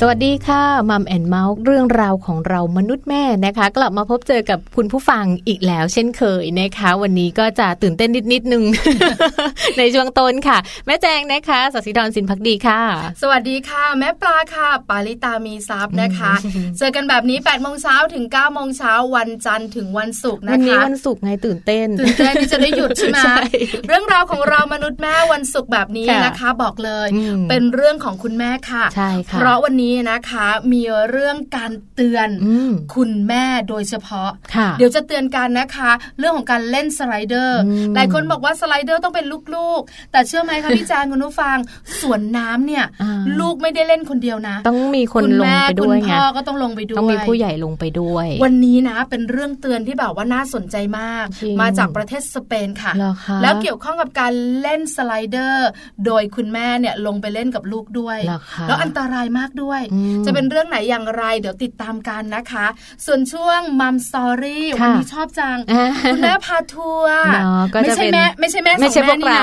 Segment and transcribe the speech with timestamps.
[0.00, 8.64] สวัสดีค่ะ Mom and เมาท์เรื่องราวของเรามนุษย์แม่นะคะ กลับมาพบเจอกับคุณผู้ฟังอีกแล้ว เช่นเคยนะคะ วันนี้ก็จะตื่นเต้นนิดนิดนึง
[9.78, 12.80] ในช่วงต้นค่ะ แม่แจงนะคะสัสิธรสินพักดีค่ะ
[13.22, 16.32] สวัสดีค่ะ แม่ปลาค่ะ ปาลิตามีทรัพย์นะคะ
[16.78, 23.18] เจอกันแบบนี้8ปดโมงเช้าถึง9ก้าโมงเช้าวันจันทร์ถึงวันศุกร์นะคะวันนี้วันศุกร์ไงตื่นเต้นตื่นเต้นที่จะได้หยุดใช่ไหม
[23.88, 27.08] เรื่องราวของเรามนุษย์แม่วันศุกร์แบบนี้นะคะ บอกเลย
[27.48, 32.28] เป็นเรื่องของคุณแม่ค่ะใช่ค่ะเพราะวันนี้นะคะ มีเรื่องการเตือน
[32.94, 34.30] คุณแม่โดยเฉพาะ
[34.78, 37.60] เดี๋ยวจะเตือนกันนะคะ เรื่องของการเล่นสไลเดอร์
[37.94, 41.56] หลายคนบอกว่าสไลเดอร์ต้องเป็นลูกๆ แต่เชื่อไหมคะพี่จางคุณผู้ฟัง
[42.00, 42.84] สวนน้ำเนี่ย
[43.40, 51.26] ลูกไม่ได้เล่นคนเดียวนะ ต้องมีคนลงไปด้วยไงคุณพ่อก็ต้องลงไปด้วยต้องมีผู้ใหญ่ลงไปด้วย วันนี้นะ เป็นเรื่องเตือนที่แบบว่าน่าสนใจมาก
[51.60, 52.92] มาจากประเทศสเปนค่ะ
[53.42, 55.68] แล้วเกี่ยวข้องกับการเล่นสไลเดอร์
[56.06, 58.18] โดยคุณแม่เนี่ยลงไปเล่นกับลูกด้วย
[58.68, 59.75] แล้วอันตรายมากด้วย
[60.26, 62.66] จะเป็นเรื่องไหนอย่างไร เดี๋ยวติดตามกันนะคะ
[63.06, 65.56] ส่วนช่วงมัมสตอรี่วันนี้ชอบจัง
[66.12, 67.20] คุณแม่พาทัวร์
[67.82, 69.40] ไม่ใช่แม่ไม่ใช่แม่ไม่ใช่พวกเรา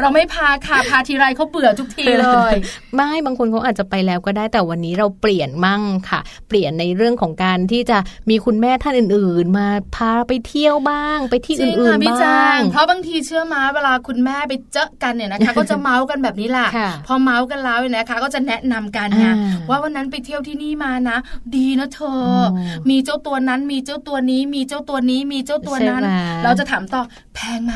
[0.00, 2.54] เราไม่พาค่ะพาทีไรเขาเบื่อทุกทีเลย
[2.94, 7.98] ไม่บางคนเขาอาจจะไปแล้วก็ได้แต่วันนี้เราเปลี่ยนมั่งค่ะ เปลี่ยนในเรื่องของการที่จะ
[8.30, 16.68] มีคุณแม่ท่านอื่น ๆ มาพาไปเที่ยวบ้าง ไปที่อื่นๆบ้างเพราะบางทีเชื่อมาเวลาคุณแม่ไปเจอกันเนี่ยนะคะ ก็จะเมาส์กันแบบนี้แหละ
[17.06, 19.26] พอเมาส์กันแล้วนะคะ ก็จะแนะนำกันไง
[19.68, 21.18] ว่าวันนั้นไปเที่ยวที่นี่มานะ
[21.56, 22.22] ดีนะเธอ
[22.90, 26.02] มีเจ้าตัวนั้นมีเจ้าตัวนี้ มีเจ้าตัวนี้มีเจ้าตัวนั้น
[26.44, 27.02] เราจะถามต่อ
[27.34, 27.74] แพงไหม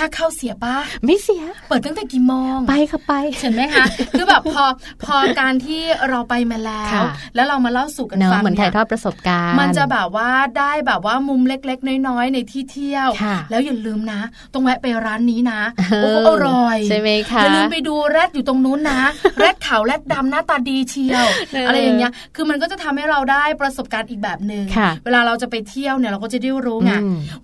[0.00, 3.84] ค่าเข้าเสียปะไม่เสีย เปิดตั้งแต่กี่โมงไปค่ะไปเห็นไหมคะ
[4.18, 4.64] คือแบบพอ
[5.04, 7.02] พอการที่เราไปมาแล้ว
[7.34, 13.08] แล้วเรามาเล่าสู่กันฟังเหมือนถ่ายทอดประสบการณ์ มันจะแบบว่าได้แบบว่ามุมเล็ก ๆ น้อยๆในที่เที่ยว
[13.50, 14.20] แล้วอย่าลืมนะ
[14.54, 15.60] ต้องแวะไปร้านนี้นะ
[16.02, 19.00] โอ้อร่อยใช่ไหมคะอย่าลืมไปดูแรดอยู่ตรงนู้นนะ
[19.38, 21.26] แรดขาวแรดดำหน้าตาดีเชียว
[21.66, 24.64] อะไรอย่างเงี้ยคือมันก็จะทำให้เราได้ประสบการณ์อีกแบบหนึ่ง
[25.04, 26.92] เวลาเราจะไปเที่ยวเนี่ยเราก็จะได้รู้ไง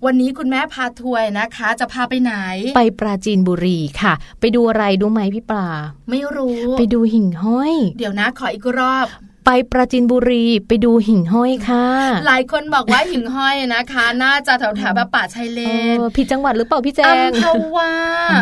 [0.05, 2.33] วันนี้คุณแม่พาทัวร์นะคะ จะพาไปไหน
[2.75, 5.67] ไปปราจีนบุรีค่ะ ไปดูอะไรดูไหมพี่ปลา
[6.09, 9.07] ไม่รู้ ไปดูหิ่งห้อย เดี๋ยวนะขออีกรอบ
[9.49, 11.87] ไปปราจีนบุรีไปดูหิ่งห้อยค่ะ
[12.27, 15.61] หลายคนบอกว่าหิ่งห้อยนะคะ น่าจะแถวแถวแบบป่าชายเล
[15.95, 17.91] นผิดจังหวัดหรือเปล่าพี่แจงอัมพวา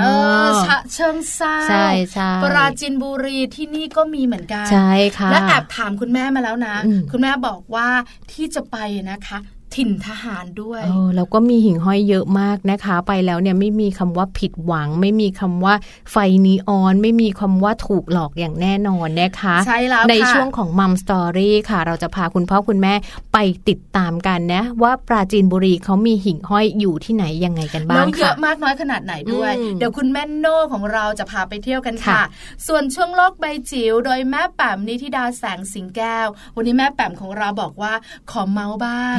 [0.04, 0.10] เอ
[0.46, 6.75] อชะเชิงซาใช่ใช่ปราจีนบุรีที่นี่ก็มีเหมือนกันใช่ค่ะและแอบถามคุณแม่มาแล้วนะ
[7.12, 7.88] คุณแม่บอกว่า
[8.31, 8.78] ที่จะไป
[9.12, 9.38] นะคะ
[9.75, 15.74] ถิ่นทหารด้วยเออแล้วก็มีหิ่งห้อยเยอะมากนะคะ ไปแล้วเนี่ยไม่มีคำว่าผิดหวัง ไม่มีคำว่า
[16.12, 22.94] ไฟนีออน ไม่มีคำว่าถูกหลอกอย่างแน่นอนนะคะใช่แล้วในช่วงของมัมสตอรี่ค่ะ เราจะพาคุณพ่อคุณแม่
[23.33, 23.38] ไป
[23.69, 32.22] ติดตามกันนะ ว่าปราจีนบุรีเขามีหิ่งห้อยอยู่ที่ไหนยังไงกันบ้างค่ะเยอะมากน้อยขนาดไหนด้วย เดี๋ยวคุณแม่โน่ของเราจะพาไปเที่ยวกันค่ะ
[32.68, 37.94] ส่วนช่วงโลกใบจิ๋วโดยแม่แป๋มนิธิดาแสงสิงแก้ว วันนี้แม่แป๋มของเราบอกว่า
[38.31, 39.16] ขอเมาท์บ้าง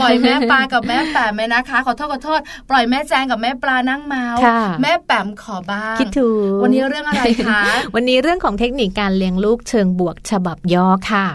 [0.00, 4.42] ปล่อยแม่ปลากับแม่แปมไหมนะคะ ขอโทษขอโทษ ปล่อยแม่แจงกับแม่ปลานั่งเมาท์
[4.82, 7.62] แม่แปมขอบ้างคิดถูกวันนี้เรื่องอะไรคะ
[7.94, 11.26] วันนี้เรื่องของเทคนิคการเลี้ยงลูกเชิงบวกฉบับย่อค่ะ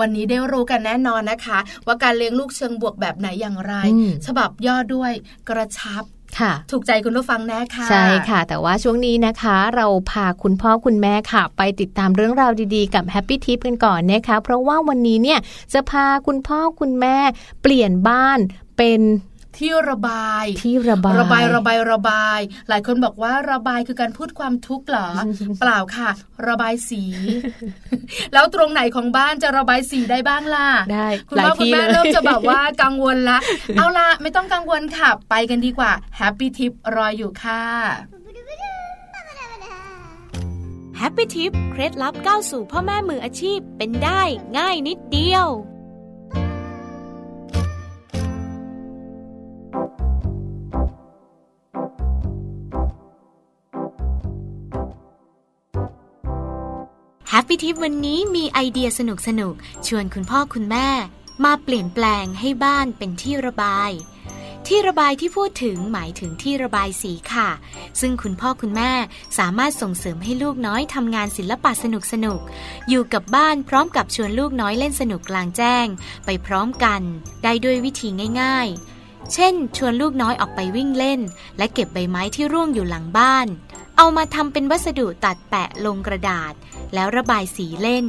[0.00, 3.74] วันนี้ได้รู้กันแน่นอนนะคะ ว่าการเลี้ยงลูกเชิงบวกแบบไหนอย่างไร
[4.26, 5.12] ฉบับย่อด้วย
[5.48, 6.04] กระชับ
[6.38, 15.38] ค่ะ ถูกใจคุณผู้ฟังแน่ค่ะใช่ค่ะ แต่ว่าช่วงนี้นะคะ เราพาคุณพ่อคุณแม่ค่ะ ไปติดตามเรื่องราวดีๆกับ Happy Tip กันก่อนนะคะ เพราะว่าวันนี้เนี่ย
[15.72, 17.16] จะพาคุณพ่อคุณแม่
[17.62, 18.38] เปลี่ยนบ้าน
[18.76, 19.00] เป็น
[19.58, 25.08] ที่ระบายที่ระบาย ระบายระบายระบาย หลายคนบอกว่าระบายคือการพูดความทุกข์เหรอ
[25.60, 26.10] เปล่าค่ะ
[26.48, 27.02] ระบายสี
[28.32, 33.38] แล้วตรงไหนของบ้านจะระบายสีได้บ้างล่ะได้คุณพ่อคุณแม่เริ่มจะแบบว่ากังวลละ
[33.76, 37.62] เอาละไม่ต้องกังวลค่ะ ไปกันดีกว่าแฮปปี้ทิปรออยู่ค่ะ
[40.98, 44.22] Happy Tip เคล็ดลับก้าวสู่พ่อแม่มืออาชีพเป็นได้
[44.58, 45.48] ง่ายนิดเดียว
[57.38, 59.54] Happy Tip วันนี้มีไอเดียสนุกสนุก
[59.86, 60.88] ชวนคุณพ่อคุณแม่
[61.44, 63.90] มาเปลี่ยนแปลงให้บ้านเป็นที่ระบาย
[64.66, 67.48] ที่ระบายที่พูดถึงหมายถึงที่ระบายสีค่ะ
[68.00, 68.92] ซึ่งคุณพ่อคุณแม่
[69.38, 72.40] สามารถส่งเสริมให้ลูกน้อยทำงานศิลปะสนุกสนุก
[72.88, 75.86] อยู่กับบ้านพร้อมกับชวนลูกน้อยเล่นสนุกกลางแจ้ง
[76.24, 77.02] ไปพร้อมกัน
[77.44, 78.08] ได้ด้วยวิธี
[78.40, 78.68] ง่าย
[79.00, 81.20] ๆ เช่น ชวนลูกน้อยออกไปวิ่งเล่น
[81.58, 83.46] และเก็บใบไม้ที่ร่วงอยู่หลังบ้าน
[83.96, 86.52] เอามาทำเป็นวัสดุตัดแปะลงกระดาษ
[86.94, 88.06] แล้วระบายสีเล่น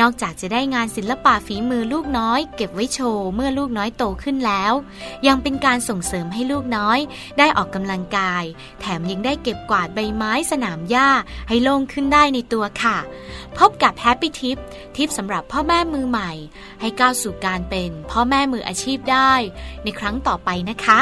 [0.00, 4.72] นอกจากจะได้งานศิลปะฝีมือลูกน้อย เก็บไว้โชว์เมื่อลูกน้อยโตขึ้นแล้ว
[5.26, 6.98] ยังเป็นการส่งเสริมให้ลูกน้อย
[7.38, 8.44] ได้ออกกำลังกาย
[8.80, 11.10] แถมยังได้เก็บกวาดใบไม้สนามหญ้า
[11.48, 12.98] ให้โล่งขึ้นได้ในตัวค่ะ
[13.58, 14.56] พบกับ Happy Tip
[14.96, 16.32] ทิปสำหรับพ่อแม่มือใหม่
[16.80, 19.32] ให้ก้าวสู่การเป็นพ่อแม่มืออาชีพได้
[19.84, 21.00] ในครั้งต่อไปนะคะ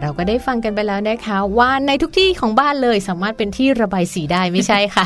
[0.00, 5.04] para เราก็ได้ฟังกันไปแล้วนะคะ ว่าในทุกที่ของบ้านเลยสามารถเป็นที่ระบายสีได้ไม่ใช่ค่ะ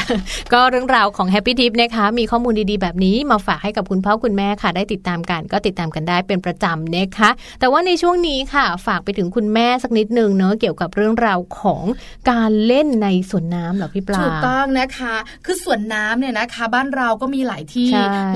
[0.53, 7.31] ก็เรื่องราวของ Happy Tip นะคะ มีข้อมูลดีๆ แบบนี้มาฝากให้กับคุณพ่อคุณแม่ค่ะ ได้ติดตามกันก็ติดตามกันได้เป็นประจำนะคะ
[7.61, 11.85] แต่ว่าในช่วงนี้ค่ะ ฝากไปถึงคุณแม่สักนิดนึงเนอะเกี่ยวกับเรื่องราวของ
[12.31, 17.91] การเล่นในสวนน้ำเหรอพี่ปลาถูกต้องนะคะ คือสวนน้ำเนี่ยนะคะ บ้านเราก็มีหลายที่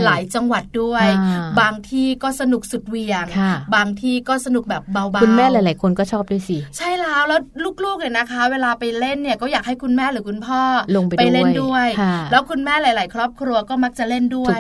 [0.04, 1.06] หลายจังหวัดด้วย
[1.60, 3.25] บางที่ก็สนุกสุดเวียง
[3.75, 7.40] บางที่ก็สนุกแบบเบาๆคุณแม่หลายๆคนก็ชอบด้วยสิใช่แล้วแล้ว
[7.84, 10.60] ลูกๆเนี่ยนะคะ เวลาไปเล่นเนี่ยก็อยากให้คุณแม่หรือคุณพ่อ
[10.96, 11.87] ลงไปเล่นด้วย
[12.30, 14.58] แล้วคุณแม่หลาย ๆ ครอบครัวก็มักจะเล่นด้วย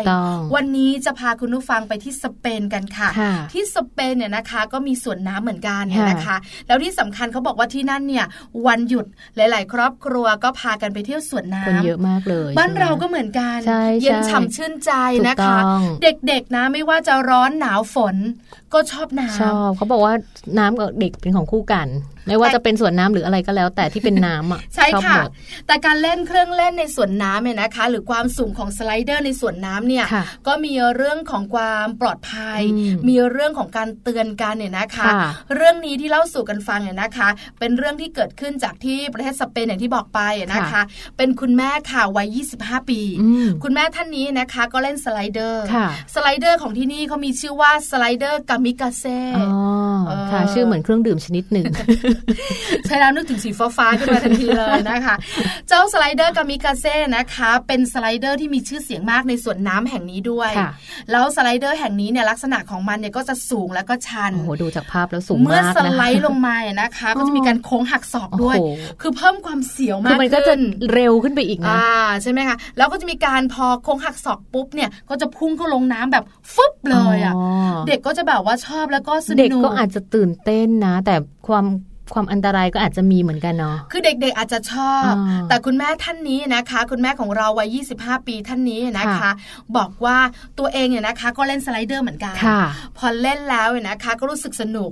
[0.54, 3.08] วันนี้จะพาคุณผู้ฟังไปที่สเปนกันค่ะ
[3.52, 6.36] ที่สเปนเนี่ยนะคะก็มีสวนน้ำเหมือนกันนะคะ
[6.66, 8.26] แล้วที่สำคัญเขาบอกว่าที่นั่นเนี่ย
[8.66, 13.58] วันหยุดหลาย ๆ ครอบครัวก็พากันไปเที่ยวสวนน้ำคนเยอะมากเลยบ้านเราก็เหมือนกัน
[14.02, 14.92] เย็นฉ่ำชื่นใจ
[15.28, 15.58] นะคะ
[16.02, 18.16] เด็ก ๆ นะไม่ว่าจะร้อนหนาวฝน
[18.74, 20.14] ก็ชอบน้ำชอบเขาบอกว่า
[20.58, 21.88] น้ำกับเด็กเป็นของคู่กัน
[22.28, 25.16] ไม่ว่าจะเป็นสวนน้ำหรืออะไรก็แล้ว แต่ที่เป็นน้ำอะใช่ค่ะ
[25.66, 30.04] แต่การเล่นเครื่องเล่นในสวนน้ำเนี่ยนะคะ หรือความสูงของสไลเดอร์ในสวนน้ำเนี่ย
[30.46, 32.60] ก็มีเรื่องของความปลอดภัย
[33.08, 35.06] มีเรื่องของการเตือนกันเนี่ยนะคะ
[35.54, 40.20] เรื่องนี้ที่เล่าสู่กันฟังเนี่ยนะคะ เป็นเรื่องที่เกิดขึ้นจากที่ประเทศสเปนอย่างที่บอกไป
[40.54, 40.82] นะคะ
[41.16, 43.00] เป็นคุณแม่ค่ะวัย 25 ปี
[43.62, 45.64] คุณแม่ท่านนี้นะคะ ก็เล่นสไลเดอร์
[46.14, 49.18] สไลเดอร์ของที่นี่เขามีชื่อว่าสไลเดอร์กามิกาเซ่
[50.30, 51.64] ค่ะ ชื่อเหมือนเครื่องดื่มชนิดหนึ่ง
[52.86, 55.14] ใช่แล้วนึกถึงสีฟ้าฟ้าขึ้นมาทันทีเลยนะคะ
[55.68, 60.50] เจ้าสไลเดอร์กามิกาเซ่นะคะ เป็นสไลเดอร์ที่มีชื่อเสียงมากในสวนน้ำแห่งนี้ด้วย
[61.10, 68.56] แล้วสไลเดอร์แห่งนี้เนี่ยลักษณะของมันเนี่ยก็จะสูงแล้วก็ชันโอ้โหดูจากภาพแล้วสูงมากเมื่อสไลด์ลงมานะคะ ก็จะมีการโค้งหักศอกด้วย
[69.00, 70.54] คือเพิ่มความเสียวมากขึ้นมันก็จะ
[70.92, 71.76] เร็วขึ้นไปอีกนะ
[72.22, 76.24] ใช่ไหมคะแล้วก็จะมีการพอโค้งหักศอกปุ๊บเนี่ยก็จะพุ่งเข้าลงน้ำแบบ
[76.54, 77.34] ฟึบเลยอะ
[77.88, 81.14] เด็กก็จะแบบว่าชอบแล้วก็สนุกเด็กก็อาจจะตื่นเต้นนะ แต่
[81.48, 81.64] ความ
[82.14, 85.12] ความอันตรายก็อาจจะมีเหมือนกันเนาะคือเด็กๆอาจจะชอบ
[85.48, 89.30] แต่คุณแม่ท่านนี้นะคะ คุณแม่ของเราวัย 25 ปีท่านนี้นะคะ
[89.76, 90.16] บอกว่า
[90.58, 92.34] ตัวเองเนี่ยนะคะ ก็เล่นสไลเดอร์เหมือนกัน
[92.98, 94.90] พอเล่นแล้วเนี่ยนะคะ ก็รู้สึกสนุก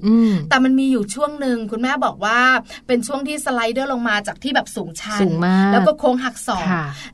[0.48, 2.38] แต่มันมีอยู่ช่วงหนึ่งคุณแม่บอกว่า
[2.86, 5.20] เป็นช่วงที่สไลเดอร์ลงมาจากที่แบบสูงชัน
[5.72, 6.66] แล้วก็โค้งหักศอก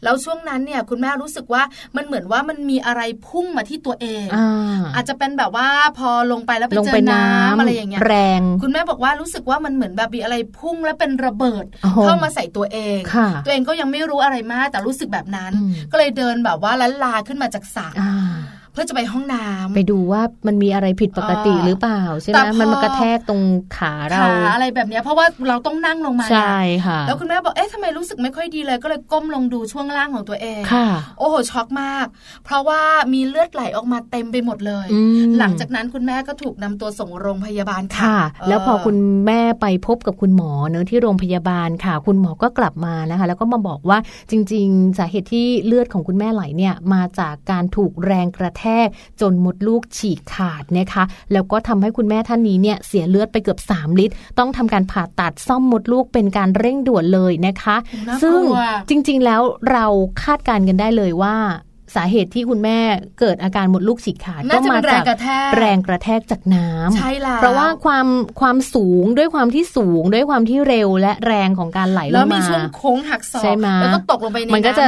[0.04, 1.62] แล้วช่วงนั้นเนี่ยคุณแม่รู้สึกว่า
[1.96, 4.26] มันเหมือนว่ามันมีอะไรพุ่งมาที่ตัวเอง
[4.94, 5.68] อาจจะเป็นแบบว่า
[5.98, 11.64] พอลงไปแล้วไปเจอน้ำอะไรอย่างเงี้ยแรง คุณแม่บอกว่ารู้สึกว่ามันเหมือนแบบมีอะไรพุ่งแล้วเป็นระเบิด
[12.02, 13.00] เข้ามาใส่ตัวเอง
[13.44, 15.52] ตัวเองก็ยังไม่รู้อะไรมากแต่รู้สึกแบบนั้น
[15.90, 17.88] ก็เลยเดินแบบว่าล้นลาขึ้นมาจากสระ
[18.72, 23.42] เพื่อจะไปห้องน้ำไปดูว่ามันมีอะไรผิดปกติหรือเปล่าใช่ไหมมันมากระแทกตรง
[23.76, 30.86] ขาเราขาอะไรแบบนี้เพราะว่าเราต้องนั่งลงมาใช่ค่ะ แล้วคุณแม่บอกเอ๊ะทำไมรู้สึกไม่ค่อยดีเลย ก็เลยก้มลงดูช่วงล่างของตัวเองค่ะ
[31.18, 32.06] โอ้โหช็อกมาก
[32.44, 32.80] เพราะว่า
[33.12, 34.86] มีเลือดไหลออกมาเต็มไปหมดเลย
[35.38, 43.98] หลังจากนั้นคุณแม่ก็ถูกนำตัวส่งโรงพยาบาลค่ะ แล้วพอคุณแม่ไปพบกับคุณหมอเนอะที่โรงพยาบาลค่ะ คุณหมอก็กลับมานะคะ แล้วก็มาบอกว่า
[44.30, 48.86] จริง ๆ สาเหตุที่เลือดของคุณแม่ไหลเนี่ยมาจากการถูกแรงกระแทก
[49.20, 57.76] จนมดลูกฉีกขาดนะคะ แล้วก็ทำให้คุณแม่ท่านนี้เนี่ยเสียเลือดไปเกือบ 3 ลิตร ต้องทำการผ่าตัดซ่อมมดลูกเป็นการเร่งด่วนเลยนะคะ
[58.22, 58.40] ซึ่ง
[58.88, 59.42] จริงๆแล้ว
[59.72, 59.86] เรา
[60.22, 61.36] คาดการณ์กันได้เลยว่า
[61.96, 62.78] สาเหตุที่คุณแม่
[63.20, 65.04] เกิดอาการหมดลูกฉีกขาดก็มาจาก
[65.58, 68.06] แรงกระแทกจากน้ำใช่แล้วเพราะว่าความ
[68.40, 73.44] ความสูงด้วยความที่สูงด้วยความที่เร็วและแรงของการไหลลงมาแล้วมีช่วงโค้งหักศอก
[73.82, 74.86] แล้วก็ตกลงไปในน้ำมันก็จะ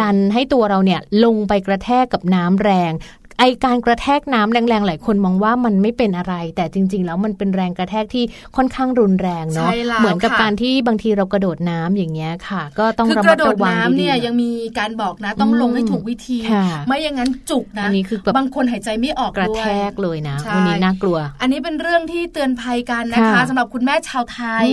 [0.00, 2.92] ดันให้ตัวเราเนี่ยลงไปกระแทกกับน้ำแรง
[3.38, 8.24] ไอการกระแทกน้ำแรงๆหลายคนมองว่ามันไม่เป็นอะไร แต่จริง ๆ แล้วมันเป็นแรงกระแทกที่
[8.56, 16.38] ค่อนข้างรุนแรงเนาะเหมือนกับการที่บางทีเรากระโดดน้ำอย่างเงี้ยค่ะ ก็ต้องระมัดระวังดีๆเนี่ยยังมีการบอกนะต้องลงให้ถูกวิธี
[16.86, 24.66] ไม่อย่างนั้นจุกนะอันนี้คือแบบบางคนหายใจไม่ออกกระแทกเลยนะวันนี้น่ากลัว อันนี้เป็นเรื่องที่เตือนภัยกันนะคะสำหรับคุณแม่ชาวไทย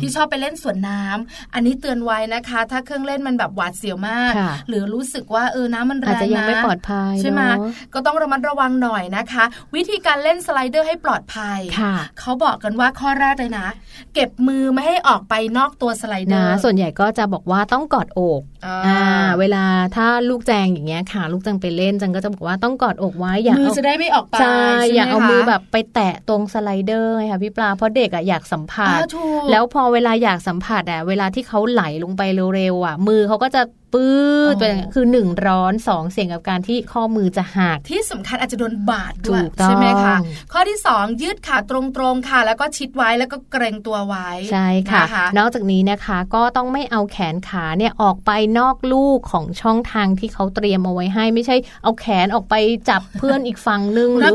[0.00, 4.32] ที่ชอบไปเล่นสวนน้ำอันนี้เตือนไว้นะคะ ถ้าเครื่องเล่นมันแบบหวาดเสียวมาก
[4.68, 7.42] หรือรู้สึกว่าเออน้ำมันแรงนะอาจจะยังไม่ปลอดภัยใช่ไหม
[7.94, 11.60] ก็ต้องระมัดระวังหน่อยนะคะ วิธีการเล่นสไลเดอร์ให้ปลอดภัย
[12.20, 13.68] เขาบอกกันว่าข้อแรกเลยนะ
[14.14, 18.42] เก็บมือไม่ให้ออกไปนอกตัวสไลเดอร์ส่วนใหญ่ก็จะบอกว่าต้องกอดอก
[18.86, 19.02] อ่า
[19.38, 19.64] เวลา
[19.96, 24.60] ถ้าลูกแจงอย่างเงี้ยค่ะ ลูกแจงไปเล่นจังก็จะบอกว่าต้องกอดอกไว้อย่ามือจะได้ไม่ออกไปใช่
[24.94, 28.98] อย่าเอามือแบบไปแตะตรงสไลเดอร์ค่ะพี่ปลาเพราะเด็กอะอยากสัมผัส
[29.50, 32.22] แล้วพอเวลาอยากสัมผัสอะเวลาที่เขาไหลลงไป
[32.54, 34.14] เร็วๆอะ มือเขาก็จะปื้
[34.52, 34.64] ดไป
[34.94, 40.16] คือหนึ่งร้อนสองเสี่ยงกับการที่ข้อมือจะหักที่สำคัญอาจจะโดนบาดด้วยใช่ไหมคะ
[40.52, 41.78] ข้อที่สองยืดขาตร
[42.12, 52.54] งๆค่ะ แล้วก็ชิดไว้แล้วก็เกรงตัวไว้ใช่ค่ะะนอกจากนี้นะคะก็ต้องไม่เอาแขนขาเนี่ยออกไปนอกลูกของช่องทางที่เขาเตรียมเอาไว้ให้ ไม่ใช่เอาแขนออกไป
[52.88, 54.32] จับเพื่อนอีกฝั่งนึงหรือ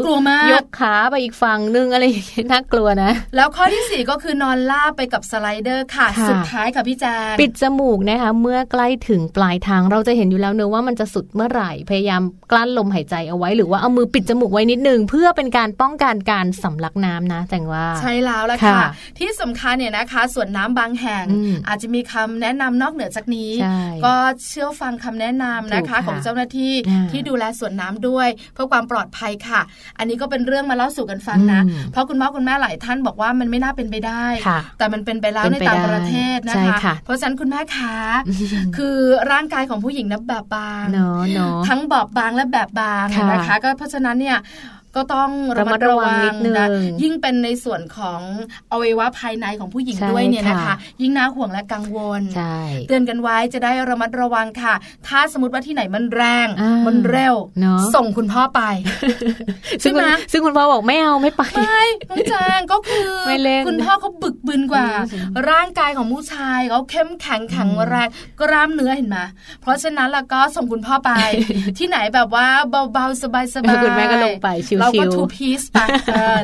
[0.54, 12.22] ยกขาไปอีกฝั่งนึงอะไรอย่างเงี้ยน่ากลัวนะ แล้วข้อที่สี่ก็คือนอนลาบไปกับสไลเดอร์ค่ะ สุดท้ายค่ะพี่แจงปิดจมูกนะคะเมื่อใกล้ถึงปลลายทางเราจะเห็นอยู่แล้วเนอะว่ามันจะสุดเมื่อไหร่พยายาม
[12.52, 18.82] กลั้นลมหายใจเอาไว้ หรือว่าเอามือปิดจมูกไว้นิดนึงเพื่อเป็นการป้องกันการสำลักน้ำนะแต่งว่า ใช่แล้วละค่ะ
[19.20, 21.26] ที่สำคัญเนี่ยนะคะส่วนน้ำบางแห่ง
[21.68, 23.52] อาจจะมีคำแนะนำนอกเหนือจากนี้
[24.06, 24.14] ก็
[24.48, 26.74] เชื่อฟังคำแนะนำนะคะของเจ้าหน้าที่
[27.12, 29.62] ที่ดูแลส่วนน้ำด้วย เพื่อความปลอดภัยค่ะ
[29.98, 34.26] อันนี้ก็เป็นเรื่องมาเล่าสู่กันฟังนะ เพราะคุณพ่อคุณแม่หลายท่านบอกว่ามันไม่น่าเป็นไปได้
[34.78, 37.96] แต่มันเป็นไปแล้วในต่างประเทศนะคะ เพราะฉะนั้นคุณแม่คะ
[38.78, 38.98] คือ
[39.34, 40.86] ร่างกายของผู้หญิงนะแบบบาง
[41.68, 44.38] ทั้งบอบบางและแบบบางนะคะ ก็เพราะฉะนั้นเนี่ย
[44.96, 46.56] ก็ต้องระมัดระวังนิดนึง
[47.02, 48.20] ยิ่งเป็นในส่วนของ
[48.72, 52.22] อวัยวะภายในของผู้หญิงด้วยเนี่ยนะคะ ยิ่งน่าห่วงและกังวล
[52.88, 54.74] เตือนกันไว้จะได้ระมัดระวังค่ะ
[55.08, 56.48] ถ้าสมมติว่าที่ไหนมันแรง
[56.88, 57.36] มันเร็ว
[57.96, 58.62] ส่งคุณพ่อไป
[59.82, 63.12] ใช่ไหมซึ่งคุณพ่อบอกไม่เอาไม่ไปไม่ต้องแจงก็คือ
[63.68, 64.86] คุณพ่อเขาบึกบึนกว่า
[65.50, 68.08] ร่างกายของผู้ชายเขาเข้มแข็งแข็งแรง
[68.42, 69.18] กล้ามเนื้อเห็นไหม
[69.62, 71.12] เพราะฉะนั้นแล้วก็ส่งคุณพ่อไป
[71.78, 72.48] ที่ไหนแบบว่า
[72.94, 75.78] เบาๆสบายๆคุณแม่ก็ลงไปชิวเราก็ทูพีซไป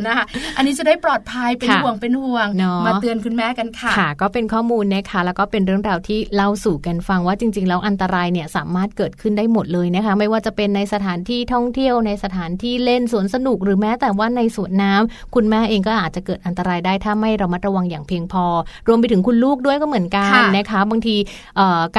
[0.07, 0.25] นะคะ
[0.57, 2.47] อันนี้จะได้ปลอดภัยเป็นห่วงเป็นห่วง
[2.87, 18.45] มาเตือนคุณแม่กันค่ะค่ะ ก็เป็นข้อมูลนะคะแล้วก็เป็นเรื่องราวที่เล่าสู่กันฟังว่าจริง ๆ แล้วอันตรายเนี่ยสามารถเกิดขึ้นได้หมดเลยนะคะ ไม่ว่าจะเป็นในสถานที่ท่องเที่ยวในสถานที่เล่นสวนสนุก หรือแม้แต่ว่าในสวนน้ำคุณแม่เองก็อาจจะเกิดอันตรายได้ถ้าไม่ระมัดระวังอย่างเพียงพอ
[18.87, 21.15] รวมไปถึงคุณลูกด้วยก็เหมือนกันนะคะ บางที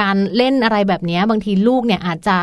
[0.01, 2.37] การเล่นอะไรแบบนี้บางทีลูกเนี่ยอาจจะ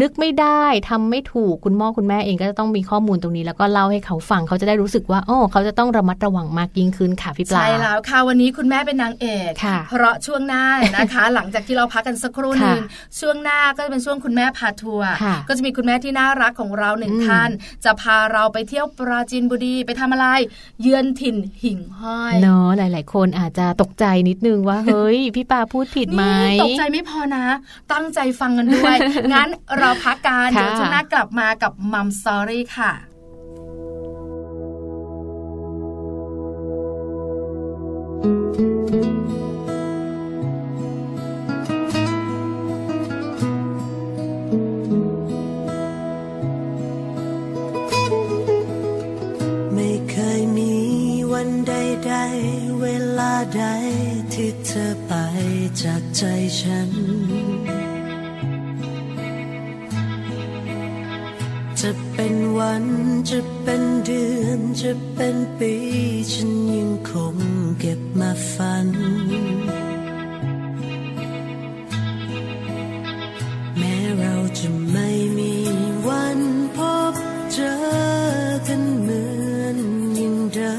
[0.00, 9.50] นึกไม่ได้ทำไม่ถูกคุณพ่อคุณแม่เองก็จะต้องมีข้อมูลตรงนี้ แล้วก็เล่าให้เขาฟังเขาจะได้รู้สึกว่าโอ้เขาจะต้องระมัดระวังมากยิ่งขึ้นค่ะพี่ปลาใช่แล้วค่ะวันนี้คุณแม่เป็นนางเอก
[9.88, 10.64] เพราะช่วงหน้า
[10.96, 12.82] นะคะ หลังจากที่เราพักกันสักครู่หนึ่ง
[13.20, 15.10] ช่วงหน้าก็จะเป็นช่วงคุณแม่พาทัวร์
[15.48, 17.50] ก็จะมีคุณแม่ที่น่ารักของเราหนึ่งท่าน
[17.84, 20.26] จะพาเราไปเที่ยวปราจีนบุรีไปทำอะไร
[20.82, 26.24] เยือนถิ่นหิ่งห้อยเนาะหลาย ๆ คนอาจจะตกใจนิดนึงว่าเฮ้ยพี่ปาพูดผิดไหม
[26.62, 27.44] ตกใจไม่พอนะ
[27.92, 28.96] ตั้งใจฟังกันด้วย
[29.34, 29.48] งั้น
[29.80, 32.92] เราพักกันเดี๋ยวช่วงหน้ากลับมากับมัมสอรี่ค่ะ
[49.74, 50.72] ไม่เคยมี
[51.32, 52.86] วันใดๆเว
[53.18, 53.62] ลาใด
[54.34, 55.12] ที่เธอไป
[55.82, 56.22] จากใจ
[56.60, 56.90] ฉัน
[61.84, 62.84] จะเป็นวัน
[63.30, 65.74] จะเป็นเดือนจะเป็นปี
[66.32, 67.36] ฉันยังคง
[67.80, 68.88] เก็บมาฝัน
[73.78, 75.08] แม้เราจะไม่
[75.38, 75.54] มี
[76.06, 76.40] วัน
[76.76, 76.78] พ
[77.12, 77.14] บ
[77.52, 77.74] เจอ
[78.66, 79.22] กันเหมื
[79.60, 79.78] อน
[80.18, 80.76] ยังเดิ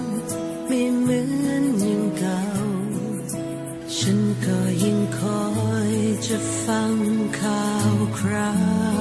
[0.00, 0.02] ม
[0.66, 2.42] ไม่เหมือนยังเก่า
[3.96, 5.42] ฉันก็ยังคอ
[5.90, 5.94] ย
[6.26, 6.94] จะฟัง
[7.38, 8.52] ข่าวครา
[8.92, 8.93] ว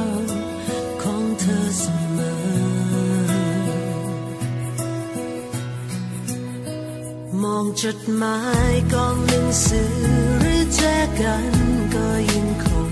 [7.81, 8.39] จดหมา
[8.71, 9.93] ยกองหนังสือ
[10.39, 10.81] หรือแจ
[11.19, 11.53] กัน
[11.93, 12.91] ก็ยังคง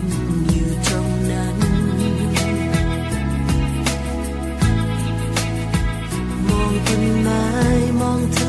[0.51, 1.57] อยู่ตรงนั้น
[6.47, 7.43] มองต้นไม้
[7.99, 8.40] มองเธ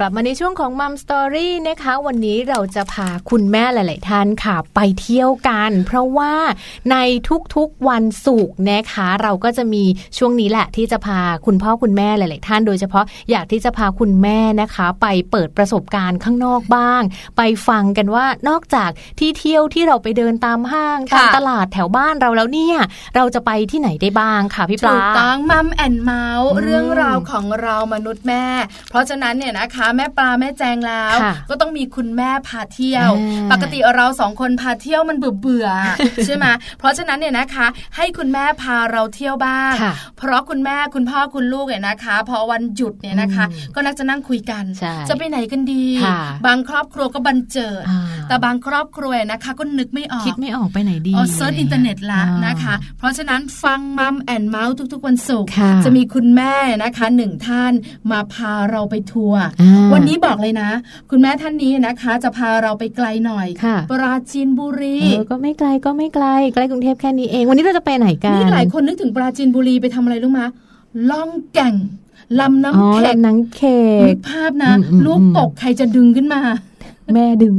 [0.00, 6.34] กลับมาในช่วงของมัมสตอรี่นะคะ วันนี้เราจะพาคุณแม่หลาย ๆ ท่านค่ะ ไปเที่ยวกัน เพราะว่า
[6.92, 6.96] ใน
[7.54, 9.84] ทุกๆวันศุกร์นะคะ เราก็จะมี
[10.18, 17.02] ช่วงนี้แหละที่จะพาคุณพ่อคุณแม่หลาย ๆ ท่าน โดยเฉพาะอยากที่จะพาคุณแม่นะคะ ไปเปิดประสบการณ์ข้างนอกบ้าง
[17.36, 22.78] ไปฟังกันว่านอกจากที่เที่ยวที่เราไปเดินตามห้างตามตลาดแถวบ้านเราแล้วเนี่ย
[23.16, 28.44] เราจะไปที่ไหนได้บ้างค่ะพี่ปลาถูกต้องMom and Mouth อืมเรื่องราวของเรามนุษย์แม่
[28.90, 36.46] เพราะฉะนั้นเนี่ยนะคะแม่ปลาแม่แจงแล้วค่ะก็ต้องมีคุณแม่พาเที่ยวอ่าปกติเราสองคนพาเที่ยวมันเบื่อเบื่อๆใช่ไหม
[36.78, 57.72] เพราะฉะนั้นเนี่ยนะคะ ให้คุณแม่พาเราเที่ยวบ้างค่ะเพราะคุณแม่คุณพ่อคุณลูกเนี่ยนะคะ พอวันหยุดเนี่ยนะคะอืมก็มักจะนั่งคุยกันใช่จะไปไหนกันดีค่ะบางครอบครัวก็บรรเจิดอ่าแต่บางครอบครัวนะคะ ก็นึกไม่ออกคิดไม่ออกไปไหนดีอ๋อ search อินเทอร์เน็ตละอ่านะคะ เพราะฉะนั้นฟัง Mom and Mouth ทุกๆ วันศุกร์ค่ะจะมีคุณแม่นะคะหนึ่งท่าน
[58.10, 60.70] มาพาเราไปทัวร์อ่าวันนี้บอกเลยนะ
[61.10, 70.46] คุณแม่ท่านนี้นะคะ จะพาเราไปไกลหน่อยค่ะปราจีนบุรีเออก็ไม่ไกลก็ไม่ไกลใกล้กรุงเทพแค่นี้เอง วันนี้เราจะไปไหนกันนี่หลายคนนึกถึงปราจีนบุรีไปทำอะไรรู้มะ
[71.10, 71.74] ล่องแก่ง
[72.40, 76.40] ลำอ๋อน้ำเข็กลำน้ำเค้นึกกภาพนะอืมอืมลูกกกใครจะดึงขึ้นมา
[77.14, 77.56] แม่ดึง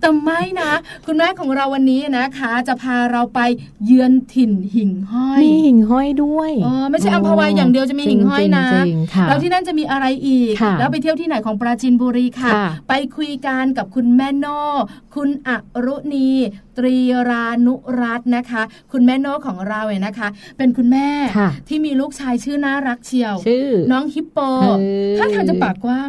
[0.00, 0.70] แต่ไม่นะ
[1.06, 3.40] คุณแม่ของเราวันนี้นะคะ จะพาเราไป
[3.84, 14.60] เยือนถิ่นหิ่งห้อยมีหิ่งห้อยด้วยอ๋อไม่ใช่อัมพวาอย่างเดียวจะมีหิ่งห้อยนะจริงๆค่ะแล้วที่นั่นจะมีอะไรอีกค่ะแล้วไปเที่ยวที่ไหนของปราจีนบุรีค่ะค่ะไปคุยกันกับคุณแม่โน่
[15.14, 15.50] คุณอ
[15.84, 16.28] รุณี
[16.78, 16.96] ตรี
[17.30, 21.08] รานุรัตน์นะคะ คุณแม่โน่ของเราเนี่ยนะคะ เป็นคุณแม่
[21.38, 24.38] ค่ะที่มีลูกชายชื่อน่ารักเชียวชื่อน้องฮิปโป
[24.78, 24.82] เอ
[25.12, 26.08] อถ้าทางจะปากกว้าง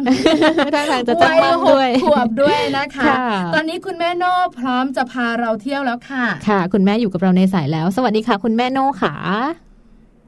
[0.74, 3.18] ท่าทางจะตั้งมั่นวัด้วยหกขวบด้วยนะคะค่ะ
[3.54, 9.14] ตอนนี้คุณแม่โน่พร้อมจะพาเราเที่ยวแล้วค่ะ ค่ะ คุณแม่อยู่กับเราในสายแล้ว สวัสดีค่ะ คุณแม่โน่ค่ะ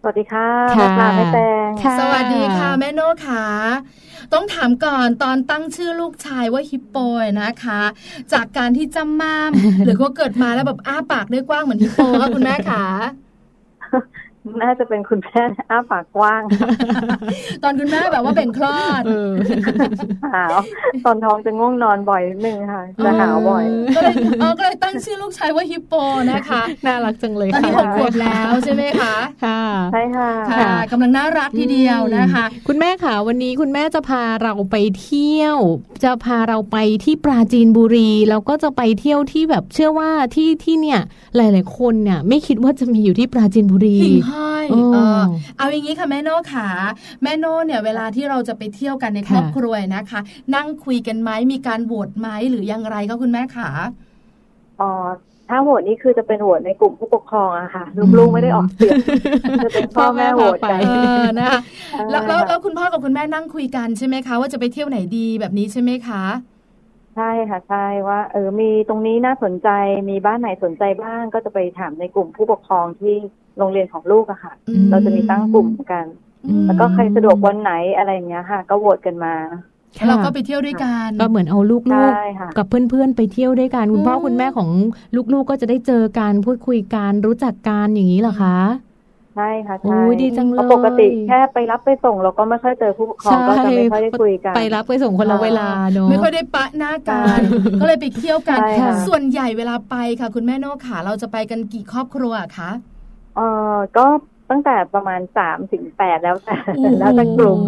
[0.03, 3.45] สวัสดีค่ะค่ะแม่ปลาแม่แตงค่ะสวัสดีค่ะแม่โน่ค่ะ
[4.33, 6.97] ต้องถามก่อนตอนตั้งชื่อลูกชายว่าฮิปโป
[7.43, 7.83] นะคะ
[8.33, 9.51] จากการที่จำม่าม
[9.85, 12.87] หรือว่าเกิดมาแล้วแบบอ้าปากได้กว้างเหมือนฮิปโปค่ะคุณแม่คะ
[14.63, 16.43] น่าจะเป็นคุณแม่อ้าปากกว้าง
[17.63, 19.33] ตอนคุณแม่แบบว่าเบ่งคลอดเออ
[20.35, 20.57] หาว
[21.05, 23.65] ตอนท้องจะง่วงนอนบ่อยนิดนึงค่ะจะหาวบ่อย
[23.97, 25.95] ก็เลยเออก็เลยตั้งชื่อลูกชายว่าฮิปโป
[26.33, 35.59] นะคะ น่ารักจังเลยตอนค่ะนี้หกขวบแล้วใช่ไหมคะค่ะใช่ค่ะค่ะกำลังน่ารักทีเดียวนะคะ คุณแม่ค่ะวันนี้คุณแม่จะพาเราไปเที่ยว
[36.05, 41.01] จะพาเราไปที่ปราจีนบุรีแล้วก็จะไปเที่ยวที่แบบเชื่อว่าที่ที่เนี่ย
[41.37, 45.21] หลาย ๆ คนเนี่ย ไม่คิดว่าจะมีอยู่ที่ปราจีนบุรีหิ่งห้อยโอ้เออ
[45.59, 46.69] เอาอย่างนี้ค่ะแม่โน่ขา
[47.23, 50.21] แม่โน่เนี่ยเวลาที่เราจะไปเที่ยวกันในครอบค่ะครัวนะคะ
[50.55, 53.69] นั่งคุยกันไหมมีการโหวตไหมหรือยังไรก็คุณแม่ขา
[54.81, 54.91] อ๋อ
[55.49, 57.85] ถ้าโหวตนี่คือจะเป็นโหวตในกลุ่มผู้ปกครองอะค่ะ
[58.19, 58.97] ลูกๆไม่ได้ออกเสียง
[59.65, 60.81] จะเป็นพ่อแม่โหวตกัน
[61.39, 61.61] นะคะ
[62.11, 66.25] แล้วแล้วคุณพ่อกับคุณแม่นั่งคุยกันใช่ไหมคะ ว่าจะไปเที่ยวไหนดีแบบนี้ใช่ไหมคะ
[67.17, 69.69] ใช่ค่ะใช่ว่า เออมีตรงนี้น่าสนใจ
[70.11, 73.17] มีบ้านไหนสนใจบ้างก็จะไปถามในกลุ่มผู้ปกครองที่
[73.59, 74.53] โรงเรียนของลูกอะค่ะ
[74.91, 76.07] เราจะมีตั้งกลุ่มกัน
[76.67, 79.35] แล้วก็ใครสะดวกวันไหนอะไรอย่างเงี้ยค่ะ ก็โหวตกันมา
[80.09, 84.69] เราก็ไปเที่ยวด้วยกันก็เหมือนเอาลูกๆกับเพื่อนๆไปเที่ยวด้วยกันคุณพ่อคุณแม่ของ
[85.33, 88.59] ลูกๆก็จะได้เจอกันพูดคุยกันรู้จักกันอย่างนี้เหรอคะ
[89.37, 97.39] ใช่ค่ะใช่ดีจังเลยปกติแค่ไปรับไปส่งเราก็ไม่ค่อยเจอผู้ปกครองก็จะไม่ค่อยได้คุยกันไปรับไปส่งคนละเวลาเนาะไม่ค่อยได้ปะหน้ากัน
[97.81, 98.59] ก็เลยไปเที่ยวกัน
[99.07, 102.71] ส่วนใหญ่เวลาไปค่ะ คุณแม่โน่ขาเราจะไปกันกี่ครอบครัวคะ
[103.39, 104.07] เออก็
[104.51, 106.57] ตั้งแต่ประมาณสามถึงแปดแล้วแต่
[107.01, 107.61] แล้วแต่กลุ่ม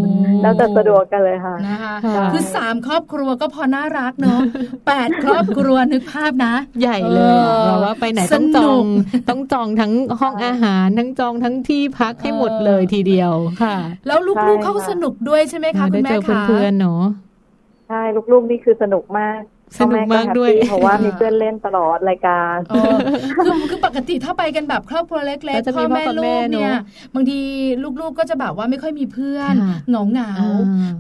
[0.43, 1.95] แล้วแต่สะดวกกันเลยค่ะนะคะ
[2.33, 4.41] คือสามครอบครัวก็พอน่ารักเนาะ
[4.87, 7.35] แปดครอบครัวนึกภาพนะ ใหญ่เลย
[7.67, 8.85] เราว่าไปไหนต้องจอง
[9.29, 17.05] ต้องจองทั้งห้องอาหารทั้งจองทั้งที่พักให้หมดเลยทีเดียวค่ะ แล้วลูกๆเขาสนุกด้วยใช่ไหมคะคุณแม่คะได้เจอเพื่อนๆเนาะ
[17.89, 18.03] ใช่
[18.33, 19.41] ลูกๆนี่คือสนุกมาก
[19.79, 22.57] สนุกมากด้วยเพราะว่ามีเพื่อนเล่นตลอดรายการ
[23.45, 26.75] คือคือปกติถ้าไปกันแบบครอบครัวเล็กๆพ่อแม่ลูกเนี่ย
[27.15, 27.41] บางที
[28.01, 29.55] ลูกๆก็จะแบบว่าไม่ค่อยมีเพื่อน
[29.89, 30.33] เหงาเหงา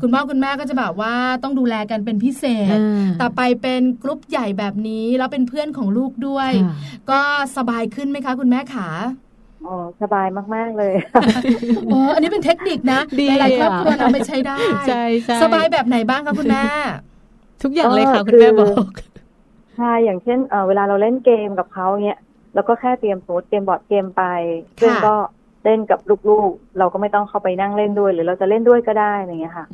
[0.01, 2.77] คุณพ่อคุณแม่ก็จะแบบว่าต้องดูแลกันเป็นพิเศษ
[3.19, 6.51] แต่ไปเป็นกลุ่มใหญ่แบบนี้แล้วเป็นเพื่อนของลูกด้วย
[7.11, 7.21] ก็
[7.57, 8.89] สบายขึ้นไหมคะ คุณแม่ขา
[9.67, 10.95] อ๋อสบายมาก ๆ เลย
[11.93, 13.01] อ๋ออันนี้เป็นเทคนิคนะ
[13.41, 15.05] หลายครอบครัวนำไปใช้ได้ใช่
[15.43, 16.65] สบายแบบไหนบ้างคะคุณแม่
[17.63, 18.87] ทุกอย่างเลยค่ะคุณแม่บอก
[19.77, 22.19] ใช่อย่างเช่นเเวลาเราเล่นเกมกับเขาเนี่ย
[22.55, 24.25] เราก็แค่เตรียมสมมติเตรียมบอร์ดเกมไป
[24.81, 25.15] ซึ่งก็
[25.65, 29.67] เล่นกับลูกๆ เราก็ไม่ต้องเข้าไปนั่งเล่นด้วย หรือเราจะเล่นด้วยก็ได้อะไรเงี้ยค่ะ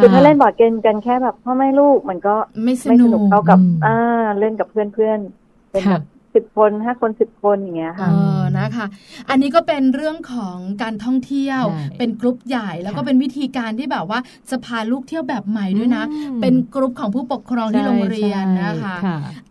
[0.00, 6.02] คือถ้าเล่นบอร์ดเกมกันแค่แบบพ่อแม่ลูกมันก็ไม่สนุกเท่ากับอ่าเล่นกับเพื่อนๆเป็นแบบ
[6.36, 8.86] สิบคนห้าคนสิบคนอย่างเงี้ยค่ะเออนะคะ
[9.30, 11.62] อันนี้ก็เป็นเรื่องของการท่องเที่ยว
[11.98, 14.18] เป็นกลุ่มใหญ่แล้วก็เป็นวิธีการที่แบบว่า
[14.50, 16.04] จะพาลูกเที่ยวแบบใหม่ด้วยนะ
[16.40, 18.96] เป็นกลุ่มของผู้ปกครองที่โรงเรียนนะคะ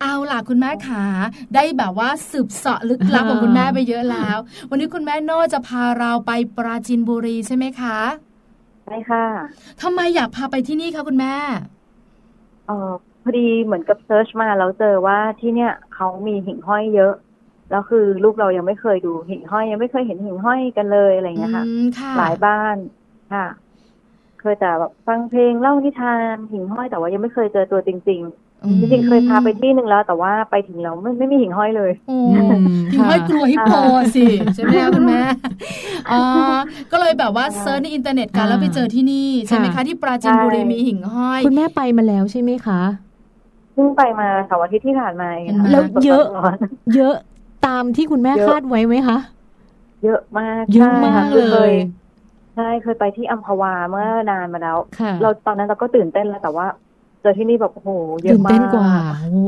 [0.01, 1.03] เอาล่ะคุณแม่ขา
[1.55, 4.37] ได้แบบว่าสืบเสาะลึกลับของคุณแม่ไปเยอะแล้ว
[4.69, 7.99] วันนี้คุณแม่โน่จะพาเราไปปราจีนบุรีใช่ไหมคะ
[8.85, 9.25] ใช่ค่ะ
[9.81, 11.35] ทำไมอยากพาไปที่นี่คะคุณแม่
[12.67, 12.91] เออ
[13.25, 17.13] พอดีเหมือนกับ search มาแล้วเจอว่าที่เนี่ยเขามีหิ่งห้อยเยอะ
[17.71, 21.65] แล้วคือลูกเรายังไม่เคยดูหิ่งห้อยยังไม่เคยเห็นหิ่งห้อยกันเลยอะไรเงี้ยค่ะ
[22.17, 22.75] หลายบ้าน
[23.33, 23.45] ค่ะ
[24.41, 31.91] เคยแต่แบบฟังเพลงเล่านิทานหิ่งห้อยแต่ว่ายังไม่เคยเจอตัวจริง ๆจริงๆเคยพาไปที่หนึ่งแล้ว แต่ว่าไปถึงแล้วไม่ไม่มีหิ่งห้อยเลย
[32.91, 33.73] หิ่งห้อยกลัวฮิปโป
[34.15, 35.21] สิใช่ไหมคุณแม่
[36.11, 36.21] อ๋อ
[36.91, 42.81] ก็เลยแบบว่า search ในอินเทอร์เน็ตกันแล้วไปเจอที่นี่ใช่ไหมคะที่ปราจีนบุรีมีหิ่งห้อย คุณแม่ไปมาแล้วใช่ไหมคะ
[43.75, 46.25] เพิ่งไปมาสองอาทิตย์ที่ผ่านมาเองแล้วเยอะ
[46.95, 47.15] เยอะ
[47.65, 49.17] ตามที่คุณแม่คาดไว้ไหมคะ
[50.03, 51.71] เยอะมากเยอะมากเลย
[52.55, 54.77] ใช่เคยไปที่อัมพวาเมื่อนานมาแล้ว
[55.21, 56.67] เราตอนนั้นเราก็ตื่นเต้นแล้วแต่ว่า
[57.21, 57.89] เจอที่นี่แบบโอ้โห
[58.23, 58.91] เยอะมากตื่นเต้นกว่า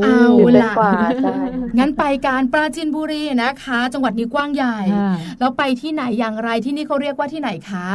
[0.03, 0.21] เอา
[0.63, 0.71] ละ
[1.79, 4.77] งั้นไปการปราจินบุรีนะคะ จังหวัดนี้กว้างใหญ่
[5.39, 7.87] แล้วไปที่ไหนอย่างไรที่นี่เขาเรียกว่าที่ไหนคะ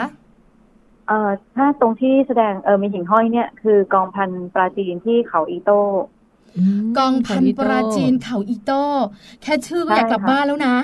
[1.08, 5.80] เอ่อถ้าตรงที่แสดงเออมีหิ่งห้อยเนี่ยคือกองพันปราจีนที่เขาอีโต้
[6.98, 8.84] กองพันปราจีนเขาอีโต้
[9.42, 10.74] แค่ชื่อก็อยากกลับบ้านแล้วนะ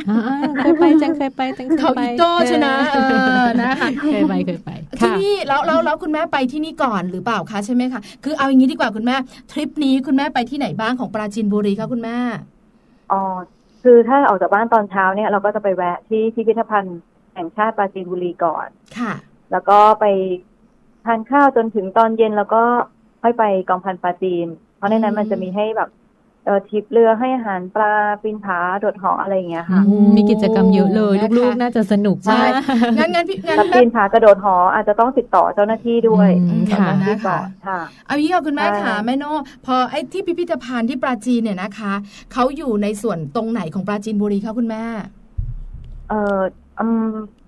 [0.59, 2.98] เคยไปจังเคยไปจังเขาอีโต้ใช่ไหมเอ
[3.40, 9.16] อนะคะเคยไปเคยไปที่นี่แล้วแล้วแล้วคุณแม่ไปที่นี่ก่อนหรือเปล่าคะใช่ไหมคะคือเอาอย่างนี้ดีกว่าคุณแม่
[9.52, 12.18] ทริปนี้คุณแม่ไปที่ไหนบ้างของปราจีนบุรีคะคุณแม่
[13.12, 13.20] อ๋อ
[13.83, 16.98] คือถ้าออกจากบ้านตอนเช้าเนี่ยเราก็จะไปแวะที่พิพิธภัณฑ์
[17.35, 18.66] แห่งชาติปราจีนบุรีก่อน
[18.98, 19.14] ค่ะ
[19.52, 20.04] แล้วก็ไป
[21.04, 22.62] ทานข้าวจนถึงตอนเย็นแล้วก็
[23.22, 24.46] ค่อยไปกองพันปลาจีน
[24.78, 25.90] เพราะในนั้นมันจะมีให้แบบ
[26.44, 29.80] เออทิปเรือให้อาหารปลาปีนผาโดดหออะไรอย่างเงี้ยค่ะ
[30.16, 32.42] มีกิจกรรมเยอะเลย ลูกๆ น่าจะสนุกใช่
[32.98, 36.30] งั้นงั้นพี่งั้นปีนผากระโดดหออาจจะต้องติดต่อเจ้าหน้าที่ด้วย
[36.72, 39.30] ค่ะนะคะค่ะเอางี้ค่ะคุณแม่ค่ะแม่โน่
[39.66, 41.92] พอไอ้ที่พิพิธภัณฑ์ที่ปราจีนเนี่ยนะคะ
[42.32, 44.82] เขาอยู่ในส่วนตรงไหนของปราจีนบุรีคะคุณแม่
[46.08, 46.40] เอ่อ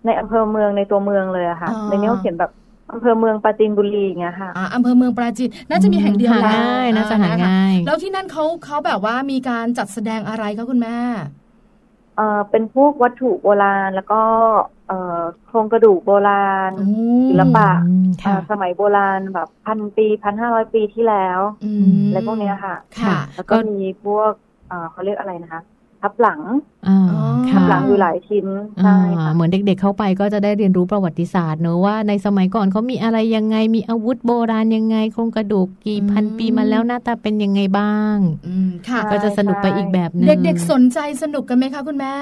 [0.06, 2.50] ในอำเภอเมืองในตัวเมืองเลยอะค่ะในนี้เขาเขียนแบบ
[2.92, 6.60] อำเภอเมืองปราจีนบุรีเงี้ยค่ะอ่าอำเภอเมืองปราจีนน่าจะมีแห่งเดียวแล้ว
[6.96, 10.96] น่าจะหาง่ายแล้วที่นั่นเขาเขาแบบว่ามีการจัดแสดงอะไรคะคุณแม่
[12.16, 14.22] เอ่อเป็นพวกวัตถุโบราณแล้วก็
[14.88, 16.72] เอ่อโครงกระดูกโบราณ
[17.28, 17.70] ศิลปะ
[18.50, 21.40] สมัยโบราณแบบพันปีพันห้าร้อยปีที่แล้ว
[22.06, 24.32] อะไรพวกนี้ค่ะ ค่ะ แล้วก็มีพวก
[24.68, 25.62] เอ่อเขาเรียกอะไรนะคะ
[26.00, 26.40] ทับหลัง
[27.50, 28.46] ทับหลังอยู่หลายชิ้น
[28.82, 28.98] ใช่
[29.34, 38.16] เหมือนเด็กๆเข้าไปก็จะได้เรียนรู้ประวัติศาสตร์เนอะว่าในสมัยก่อนเขามีอะไรยังไงมีอาวุธโบราณยังไงโครงกระดูกกี่พันปีมาแล้วหน้าตาเป็นยังไงบ้าง
[38.88, 42.14] ค่ะก็จะสนุกไปอีกแบบนึงเด็กๆสนใจสนุกกันไหมคะคุณแม่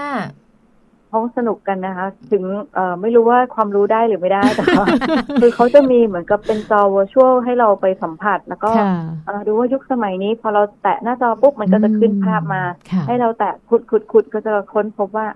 [1.09, 2.45] เขาสนุกกันนะคะ ถึง
[2.75, 4.65] เอ่อไม่รู้ว่าความรู้ได้หรือไม่ได้แต่
[5.41, 8.71] คือเขาจะมีเหมือนกับเป็นจอ virtual ให้เราไปสัมผัส แล้วก็
[9.47, 12.63] ดูว่ายุคสมัยนี้ พอเราแตะหน้าจอปุ๊บมันก็จะขึ้นภาพมา
[13.07, 15.27] ให้เราแตะขุดขุดขุดก็จะค้นพบว่า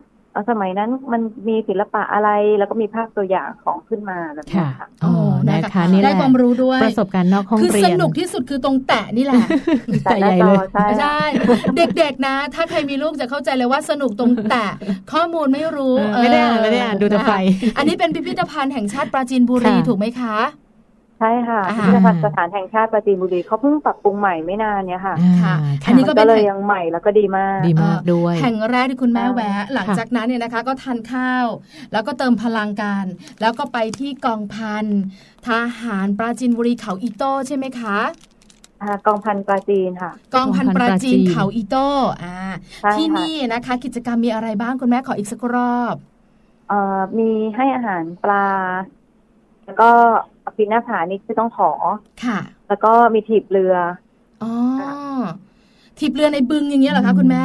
[0.51, 5.15] สมัยนั้นมันมีศิลปะอะไรแล้วก็มีภาพตัวอย่างของขึ้นมาแบบนี้ค่ะอ๋อ
[5.51, 9.43] นะคะนี่ได้ความรู้ด้วยประสบการณ์นอกห้องเรียนคือสนุกที่สุดคือตรงแตะนี่แหละ
[10.05, 10.57] แต่ใหญ่เลย
[11.01, 11.19] ใช่
[11.77, 14.67] เด็กๆนะ ถ้าใครมีลูกจะเข้าใจเลยว่าสนุกตรงแตะ
[15.13, 17.33] ข้อมูลไม่รู้ไม่ได้อ่านไม่ได้อ่านดูแต่ไฟ
[17.77, 20.37] อันนี้เป็นพิพิธภัณฑ์แห่งชาติปราจีนบุรีถูกไหมคะ
[21.23, 25.55] ใช่ค่ะพิพิธภัณฑ์สถานแห่งชาติปราจีนบุรีเขาเพิ่งปรับปรุงใหม่ไม่นานเนี่ยค่ะค่ะ
[25.87, 31.47] อันนี้ก็เลยยังใหม่แล้วก็ดีมากดีมากด้วยแห่งแรกที่คุณแม่แวะ หลังจากนั้นเนี่ยนะคะ ก็ทานข้าว
[31.93, 33.05] แล้วก็เติมพลังกัน
[33.41, 34.85] แล้วก็ไปที่กองพัน
[35.49, 37.99] ทหารปราจีนบุรีเขาอีโต้ใช่ไหมคะ
[39.07, 41.89] กองพันปราจีนค่ะ กองพันปราจีนเขาอีโต้
[42.23, 42.37] อ่า
[42.95, 45.95] ที่นี่นะคะ กิจกรรมมีอะไรบ้างคุณแม่ขออีกสักรอบ
[46.69, 48.47] เอ่อมีให้อาหารปลา
[49.67, 49.89] แล้วก็
[50.57, 51.71] ปีนหน้าผานี่คือต้องขอ
[52.25, 53.75] ค่ะ แล้วก็มีถีบเรือ
[54.43, 54.53] อ๋อ
[55.99, 57.45] ถีบเรือในบึงอย่างเงี้ยเหรอคะคุณแม่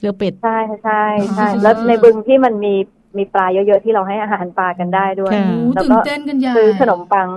[0.00, 1.04] เรือเป็ด ใช่ใช่
[1.36, 2.74] ใช่แล้วในบึงที่มันมี
[3.18, 5.32] มีปลาเยอะๆที่เราให้อาหารปลากันได้ด้วย
[5.74, 5.98] แล้วก็
[6.56, 7.28] ซื้อขนมปัง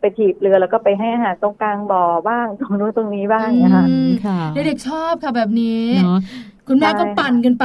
[0.00, 3.84] ไปถีบเรือแล้วก็ไปให้อาหารตรงกลางบ่อบ้างตรงนู้นตรงนี้บ้างนะคะ
[4.54, 5.82] เด็กๆชอบค่ะแบบนี้
[6.68, 7.64] คุณแม่ก็ปั่นกันไป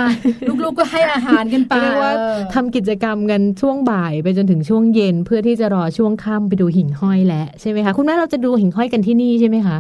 [0.63, 2.13] ลูกๆก็ให้อาหารกันไปเรียกว่า
[2.53, 9.77] ทำกิจกรรมกันช่วงบ่ายไปจนถึงช่วงเย็นเพื่อที่จะรอช่วงค่ำไปดูหิ่งห้อยแล้วใช่ไหมคะ คุณแม่เราจะดูหิ่งห้อยกันที่นี่ใช่ไหมคะ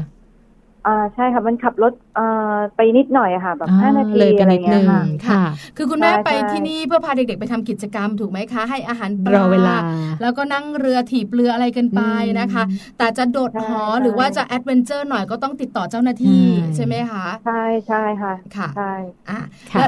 [0.87, 5.43] อ่าใช่ค่ะมันขับรถอ่าไปนิดหน่อยค่ะ แบบห้านาทีอะไรเงี้ยค่ะค่ะ
[5.77, 9.75] คือคุณแม่ไปที่นี่เพื่อพาเด็กๆไปทำกิจกรรมถูกไหมคะ ให้อาหารปลาเวลา
[10.21, 12.01] แล้วก็นั่งเรือถีบเรืออะไรกันไป
[12.39, 12.63] นะคะ
[12.97, 16.43] แต่จะโดดหอหรือว่าจะ adventure หน่อยก็ต้องติดต่อเจ้าหน้าที่
[16.75, 18.93] ใช่ไหมคะใช่ใช่ค่ะค่ะใช่
[19.29, 19.39] อะ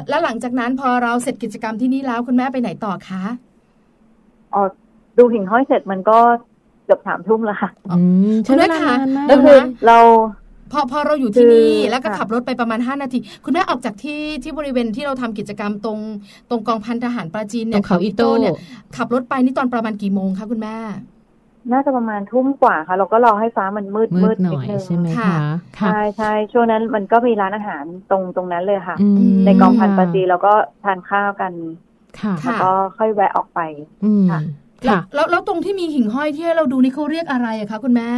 [0.09, 3.23] แล้วหลังจากนั้นพอเราเสร็จกิจกรรมที่นี่แล้วคุณแม่ไปไหนต่อคะ
[4.53, 4.62] อ๋อ
[5.17, 6.17] ดูหิ่งห้อยเสร็จมันก็
[6.85, 7.69] เกือบสามทุ่มแล้วค่ะ
[8.47, 8.95] คุณแม่คะ
[9.29, 9.57] ก็คือ
[9.88, 9.99] เรา
[10.71, 15.99] พอพอเราอยู่ที่นี่แล้วก็ขับรถไปประมาณ 5 นาที คุณแม่ออกจากที่ที่บริเวณที่เราทำกิจกรรมตรง
[16.49, 18.53] ตรงกองพันทหารปราจีนเนี่ยเขาอิโต้เนี่ย
[18.97, 20.77] ขับรถไปนี่ตอนประมาณกี่โมงคะคุณแม่
[21.71, 25.36] น่าจะประมาณทุ่มกว่าค่ะ เราก็รอให้ฟ้ามันมืดมืดนิดนึงใช่ไหมคะ
[25.77, 28.95] ใช่ใช่ช่วงนั้นมันก็มีร้านอาหารตรงตรงนั้นเลยค่ะ
[29.45, 30.53] ในกองพันปราจีนเราก็
[30.84, 31.53] ทานข้าวกัน
[32.43, 33.60] แล้วก็ค่อยแวะออกไป
[34.32, 34.39] ค่ะ
[34.86, 38.10] แล้วแล้วตรงที่มีหิ่งห้อยที่เราดูนี่เขาเรียกอะไรอะคะคุณแม่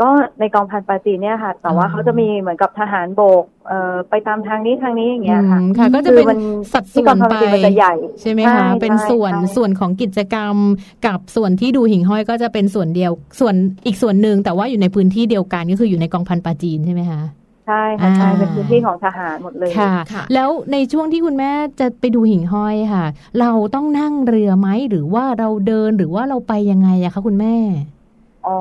[0.00, 6.26] ก็ในกองพันปาจีเนี่ยค่ะ แต่ว่าเขาจะมีเหมือนกับทหารโบกเอ่อไปตามทางนี้ทางนี้อย่างเงี้ยค่ะค่ะ ก็จะเป็น
[6.72, 7.34] สัดส่วนไป
[7.78, 10.54] ใหญ่ใช่ไหมคะเป็นส่วนส่วนของกิจกรรม
[11.06, 13.54] กับส่วนที่ดูหิ่งห้อยก็จะเป็นส่วนเดียว ส่วน
[13.86, 17.22] อีกส่วนหนึ่งแต่ว่าอยู่ในพื้นที่เดียวกันก็คืออยู่ในกองพันปาจีนใช่ไหมคะ
[17.66, 23.04] ใช่ค่ะใช่เป็นพื้นที่ของทหารหมดเลยค่ะแล้วในช่วงที่คุณแม่จะไปดูหิ่งห้อยค่ะ
[23.40, 27.54] เราต้องนั่งเรือไหมหรือว่าเราเดินหรือว่าเราไปยังไงอะคะคุณแม่
[28.46, 28.58] อ๋อ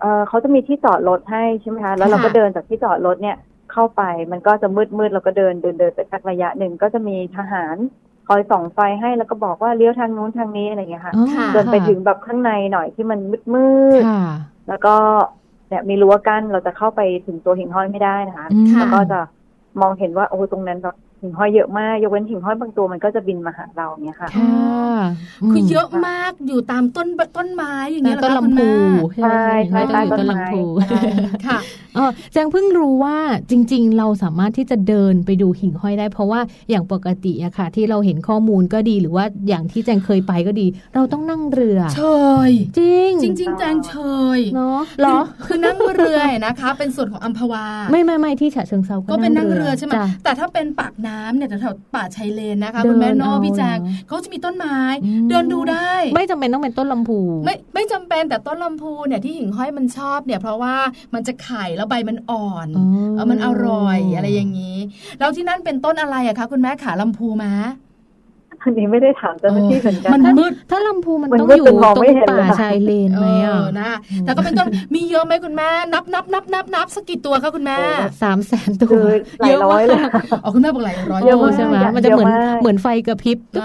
[0.00, 3.36] เออเขาจะมีที่จอดรถให้ใช่ไหมคะแล้วเราก็เดินจากที่จอดรถเนี่ย
[3.72, 7.76] เข้าไปมันก็จะมืดมืดเราก็เดินเดินเดินไปสักระยะหนึ่งก็จะมีทหาร
[8.28, 11.14] คอยส่องไฟให้แล้วก็บอกว่าเลี้ยวทางนู้นทางนี้อะไรเงี้ยค่ะ
[11.54, 13.68] จนไปถึงแบบข้างในหน่อยที่มันมืดมื
[14.02, 14.04] ด
[14.68, 14.94] แล้วก็
[15.68, 18.46] เนี่ยมีรั้วกั้นเราจะเข้าไปถึงตัวหิ่งห้อยไม่ได้นะคะ
[18.78, 19.20] แล้วก็จะ
[19.80, 24.28] มองเห็นว่าโอ้ตรงนั้นแบบ หิ่งห้อยเยอะมาก ยกเว้นหิ่งห้อยบางตัวมันก็จะบินมาหาเราเนี่ยค่ะ
[25.52, 28.70] คือเยอะมากอยู่ตามต้นต้นไม้อย่างเงี้ยต้นลำพู
[29.24, 30.62] ใช่ใช่ใต้ต้นลำพู
[31.46, 31.58] ค่ะ
[31.96, 33.16] ออแจงเพิ่งรู้ว่า
[33.50, 42.02] จริง ๆ เราสามารถที่จะเดินไปดูหิ่งห้อยได้ เพราะว่าอย่างปกติอะค่ะ ที่เราเห็นข้อมูลก็ดีหรือว่าอย่างที่แจงเคยไปก็ดี เราต้องนั่งเรือเช
[42.48, 43.94] ยจริง จริง ๆ แจงเช
[44.38, 49.92] ยเนาะหรอคือนั่งเรือนะคะ เป็นส่วนของอัมพวา ไม่ไม่ไม่ที่ฉะเชิงเซาก็เป็นนั่งเรือใช่ไหม
[50.24, 54.78] แต่ถ้าเป็นปากน้ำเนี่ยแถวป่าชายเลนนะคะคุณแม่นอพี่แจงเขาจะมีต้นไม้
[55.28, 60.76] เดินดูได้ ไม่จำเป็นต้องเป็นต้นลำพู ไม่ไม่จำเป็นแต่ต้นลำพูเนี่ยที่หิ่งห้อยมันชอบเนี่ยเพราะว่า
[61.14, 62.68] มันจะไข่แล้วใบมันอ่อน
[63.14, 64.78] เออมันอร่อยอะไรอย่างนี้
[65.18, 67.52] แล้วที่นั่นเป็นต้นอะไรอะคะคุณแม่ขาลำพูมา
[68.68, 71.78] อันนี้ไม่ได้ถามเจ้าหน้าที่เหมือนกันมันมืดถ้าลำพูมันต้องอยู่ตรง
[72.30, 73.90] ป่าชายเลนไหมอะนะ
[74.22, 77.76] แต่ก็เป็นต้นมีเยอะไหมคุณแม่นับนับนับนับนับสักกี่ตัวคะคุณแม่
[78.22, 78.98] สามแสนตัว
[79.46, 80.10] เยอะมาก
[80.44, 83.62] อ๋อคุณแม่บอกหลายร้อยตัวใช่ไหมมันจะเหมือนเหมือนไฟกระพริบปิ๊บ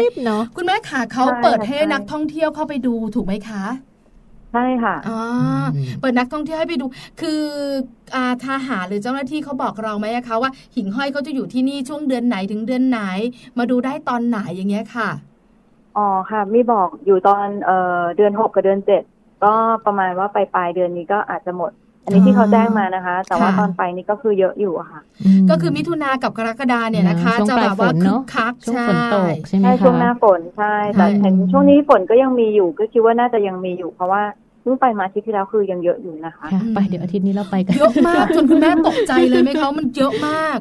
[0.00, 3.64] ปิ๊บเนาะคุณแม่ขาเขาเปิดให้นักท่องเที่ยวเข้าไปดูถูกไหมคะ
[4.52, 5.10] ใช่ค่ะอ๋อ
[5.98, 6.84] เปิดนักท่องเที่ยวให้ไปดู
[7.18, 7.30] คือ
[8.14, 12.98] อาทหารหรือเจ้าหน้าที่เขาบอกเราไหมคะว่า หิ่งห้อยเขาจะอยู่ที่นี่ช่วงเดือนไหนถึงเดือนไหน
[13.58, 15.08] มาดูได้ตอนไหนอย่างเงี้ยค่ะ
[15.94, 16.00] อ๋อ
[16.30, 17.72] ค่ะ มีบอกอยู่ตอนเอ่อ
[18.16, 19.02] เดือนหกกับเดือนเจ็ด
[19.40, 19.48] ก็
[19.84, 21.72] ประมาณว่าปลายปลายเดือนนี้ก็อาจจะหมด
[22.04, 25.00] อันนี้ที่เขาแจ้งมานะคะ แต่ว่าตอนไปนี่ก็คือเยอะอยู่ค่ะ
[25.50, 34.22] ก็คือมิถุนากับกรกฎาเนี่ยนะคะ จะแบบว่าคึกคักช่วงฝนตกใช่ไหมคะช่วงหน้าฝนใช่แต่เห็นช่วงนี้ฝนก็ยังมีอยู่ก็คิดว่าน่าจะยังมีอยู่เพราะว่า
[34.62, 40.58] เพิ่งไปมาอาทิตย์ที่แล้วคือยังเยอะอยู่นะคะ ไปเดี๋ยวอาทิตย์นี้เราไปกันเยอะมากจนคุณแม่ตกใจเลยไหมเขามันเยอะมาก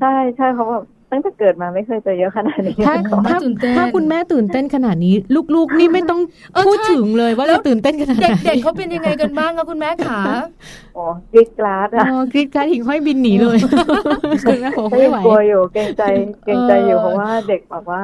[0.00, 0.84] ใช่ใช่เขาแบบ
[1.14, 2.94] ตั้งแต่เกิดมาไม่เคยเจอเยอะขนาดนี้ถ้า
[3.28, 3.38] ถ้า
[3.76, 5.14] ถ้าคุณแม่ตื่นเต้นขนาดนี้
[5.54, 6.20] ลูกๆ นี่ไม่ต้อง
[6.66, 10.20] พูดถึงเลยว่าเราตื่นเต้นขนาดไหนเด็กๆเขาเป็นยังไงกันบ้างคะคุณแม่ขา
[10.96, 13.58] อ๋อกรีดกราดอะกรีดกราดหิ่งห้อยบินหนีเลย
[14.46, 16.02] คุณแม่ผมไม่ไหวกลัวอยู่เกรงใจ
[16.44, 18.02] เกรงใจอยู่เพราะว่าเด็กบอกว่า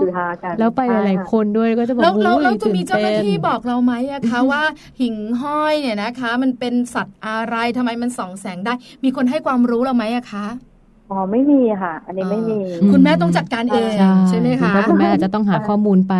[0.00, 4.62] คือฮากันแล้วไปหลายคนด้วยก็จะบอกแล้วเราจะมีเจ้าหน้าที่บอกเราไหมอะคะว่า
[5.00, 8.74] หิ่งห้อยเนี่ยนะคะ มันเป็นสัตว์อะไรทำไมมันส่องแสงได้
[9.04, 10.46] มีคนให้ความรู้เราไหมอะคะ
[11.12, 12.58] อ๋อไม่มีค่ะ อันนี้ไม่มี
[12.92, 13.92] คุณแม่ต้องจัดการเอง
[14.28, 16.14] ใช่ไหมคะคุณแม่จะต้องหาข้อมูลไป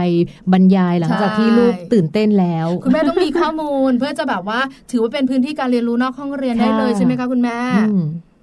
[0.53, 7.57] บรรยายหลังจากที่ลูกตื่นเต้นแล้ว คุณแม่ต้องมีข้อมูล เพื่อจะแบบว่าถือว่าเป็นพื้นที่การเรียนรู้นอกห้องเรียนได้เลยใช่ไหมคะคุณแม่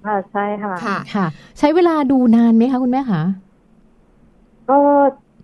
[0.06, 0.74] ค่ะใช่ค่ะ
[1.14, 1.26] ค่ะ
[1.58, 3.22] ใช้เวลาดูนานไหมคะคุณแม่คะ
[4.70, 4.78] ก็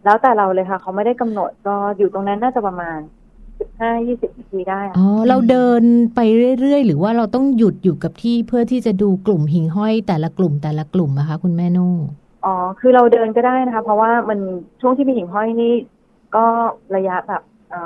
[0.05, 2.99] แล้วแต่เราเลยค่ะ เขาไม่ได้กำหนดก็อยู่ตรงนั้นน่าจะประมาณ
[3.61, 5.83] สิบห้ายี่สิบนาทีได้อ๋อเราเดิน
[6.15, 6.21] ไป
[6.61, 11.95] เรื่อยๆ หรือว่าเราต้องหยุดอยู่กับที่เพื่อที่จะดูกลุ่มหิ่งห้อยแต่ละกลุ่มแต่ละกลุ่มนะคะ คุณแม่นู่
[12.45, 14.39] อ๋อคือเราเดินก็ได้นะคะ เพราะว่ามัน
[14.81, 15.73] ช่วงที่มีหิ่งห้อยนี่
[16.37, 16.45] ก็
[16.97, 17.43] ระยะแบบ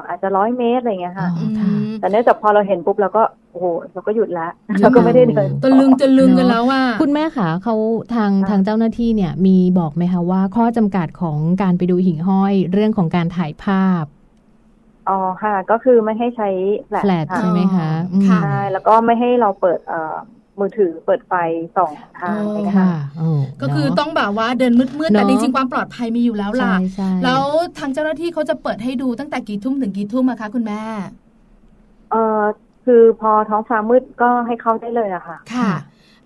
[0.08, 1.28] อาจจะร้อยเมตรอะไรเงี้ยค่ะ
[2.00, 4.50] แต่เนื่องจากพอเราเห็นปุ๊บเราก็โอ้โหเราก็หยุดแล้ว
[4.80, 7.74] เราก็ไม่ได้เดินตะลึงตะลึงกันแล้วว่า คุณแม่คะเขา
[8.14, 14.04] ทางทางเจ้าหน้าที่เนี่ยมีบอกไหมคะว่า ข้อจำกัดของการไปดูหิ่งห้อย เรื่องของการถ่ายภาพ
[15.08, 16.48] อ๋อค่ะ ก็คือไม่ให้ใช้
[16.88, 17.90] แฟลชใช่ไหมคะ
[18.26, 20.16] ใช่แล้วก็ไม่ให้เราเปิดเอ่อ
[20.60, 21.32] มือถือเปิดไฟ
[21.76, 22.86] ส่องทางนะคะ
[23.62, 26.74] ก็คือต้องแบบว่าเดินมืดๆแต่จริงๆความปลอดภัยมีอยู่แล้วล่ะ
[27.24, 27.42] แล้ว
[27.78, 30.82] ทางเจ้าหน้าที่เขาจะเปิดให้ดูตั้งแต่กี่ทุ่มถึงกี่ทุ่มอะคะคุณแม่
[32.10, 32.42] เอ่อ
[32.84, 35.70] คือพอท้องฟ้ามืดก็ให้เข้าได้เลยอะค่ะ ค่ะ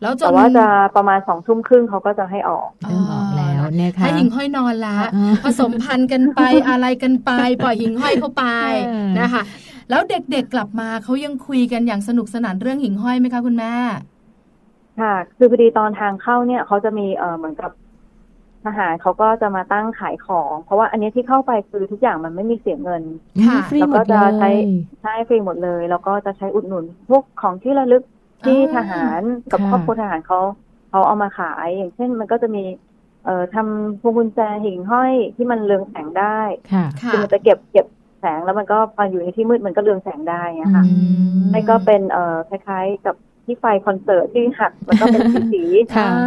[0.00, 0.66] แล้วแต่ว่าจะ
[0.96, 2.86] ประมาณสองทุ่มครึ่งเขาก็จะให้ออกอ
[3.18, 3.43] อกแล้ว
[3.80, 4.96] นะคะให้หิ่งห้อยนอนละ
[5.44, 7.30] ผสมพันธุ์กันไปอะไรกันไป
[7.64, 8.44] ปล่อยหิ่งห้อยเข้าไป
[9.20, 9.42] นะคะ
[9.90, 13.74] แล้วเด็กๆกลับมาเขายังคุยกันอย่างสนุกสนานเรื่องหิ่งห้อยไหมคะคุณแม่
[15.00, 17.70] ค่ะ คือพอดีตอนทางเข้าเนี่ยเขาจะมีเออเหมือนกับ
[18.64, 23.02] ทหารเขาก็จะมาตั้งขายของ เพราะว่าอันนี้ที่เข้าไปคือทุกอย่างมันไม่มีเสียเงิน
[23.80, 24.50] แล้วก็จะใช้
[25.00, 28.02] ใช้ฟรีหมดเลย แล้วก็จะใช้อุดหนุน พวกของที่ระลึก
[28.44, 29.20] ที่ทหาร
[29.52, 30.40] กับครอบครัวทหารเขา
[30.90, 32.62] เขาเอามาขาย อย่างเช่น มันก็จะมี
[33.24, 36.40] เอ่อทำพวงกุญแจหิ่งห้อยที่มันเรืองแสงได้
[37.10, 37.86] คือมันจะเก็บเก็บ
[38.20, 40.84] แสงแล้วมันก็พออยู่ในที่มืดมันก็เรืองแสงได้นะคะ
[41.50, 43.14] ไม่ก็เป็นเอ่อคล้ายๆกับ
[43.44, 45.62] ที่ไฟคอนเสิร์ตที่หักมันก็เป็นสีสี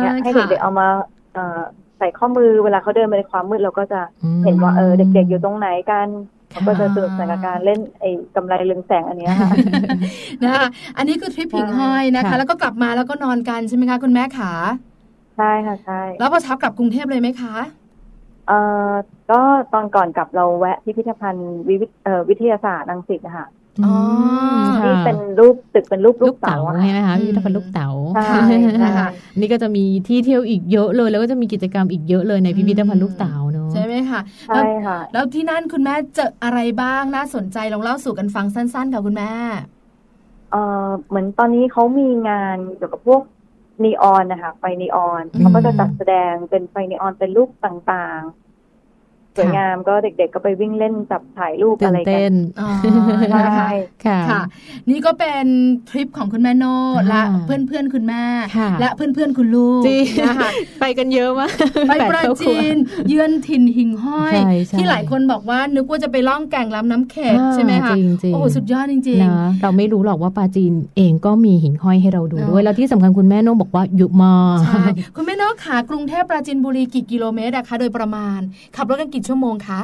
[0.02, 0.88] เนี่ยให้เด็กๆเอามา
[1.34, 1.60] เอ่อ
[1.98, 4.02] ใส่ข้อมือเวลาเขาเดินไปในความมืดเราก็จะ
[4.44, 6.08] เห็นว่าเออเด็กๆอยู่ตรงไหนกัน
[6.52, 9.50] เขาก็จะสนุกสนานการเล่นไอ้กำไรเรืองแสงอันนี้ค่ะ
[10.44, 10.68] นะคะ
[10.98, 14.52] อันนี้คือทริปผิงห้อยนะคะ แล้วก็กลับมาแล้วก็นอนกันใช่ไหมคะคุณแม่ขา
[15.38, 17.56] ใช่ค่ะใช่แล้วพอเช้ากลับกรุงเทพเลยไหมคะ
[18.48, 18.60] เอ่
[18.90, 18.92] อ
[19.32, 19.42] ก็
[19.74, 21.58] ตอนก่อนกลับเราแวะพิพิธภัณฑ์
[22.30, 23.48] วิทยาศาสตร์อังกฤษนะคะ
[24.84, 28.58] ที่เป็นรูปตึกเป็นรูปลูกเต๋าใช่ไหมคะพิพิธภัณฑ์ลูกเต๋าใช่
[28.98, 29.10] ค่ะ
[29.40, 39.32] นี่ก็จะมีที่เที่ยวอีกเยอะเลย แล้วก็จะมีกิจกรรมอีกเยอะเลยในพิพิธภัณฑ์ลูกเต๋าเนาะใช่ไหมคะใช่ค่ะแล้วที่นั่นคุณแม่เจออะไรบ้างน่าสนใจลองเล่าสู่กันฟังสั้นๆค่ะคุณแม่
[40.52, 43.22] เออเหมือนตอนนี้เขามีงานเกี่ยวกับพวก
[43.84, 48.47] นีออนนะคะไฟนีออนเขาก็จะจัดแสดงเป็นไฟนีออนเป็นรูปต่างๆ
[49.38, 52.34] สวยงามก็เด็กๆก็ไปวิ่งเล่นจับถ่ายรูปอะไรกัน
[53.58, 53.72] ใช่
[54.06, 54.42] ค่ะ
[54.90, 55.46] นี่ก็เป็น
[55.90, 56.66] ทริปของคุณแม่โน
[57.10, 58.24] และเพื่อนๆคุณแม่
[58.82, 59.84] และเพื่อนๆคุณลูก
[60.28, 60.50] นะคะ
[60.82, 61.52] ไปกันเยอะมาก
[61.90, 62.76] ไปปราจีน
[63.10, 64.34] เยือนถิ่นหิ่งห้อย
[64.80, 67.96] ที่หลายคนบอกว่านึกว่าจะไปล่องแก่งลำน้ำแขกใช่ไหมคะ
[68.34, 74.34] โอ้สุดยอดจริงๆนะเราไม่รู้หรอกว่าปราจีนเองก็มีหิ่งห้อยให้เราดูด้วยแล้วที่สำคัญคุณแม่โนบอกว่าอยู่มา
[75.16, 78.40] คุณแม่โนขากรุงเทพปราจีนบุรีกี่กิโลเมตรอะคะโดยประมาณ
[78.76, 79.80] ขับรถกันกี่ชั่วโมงคะ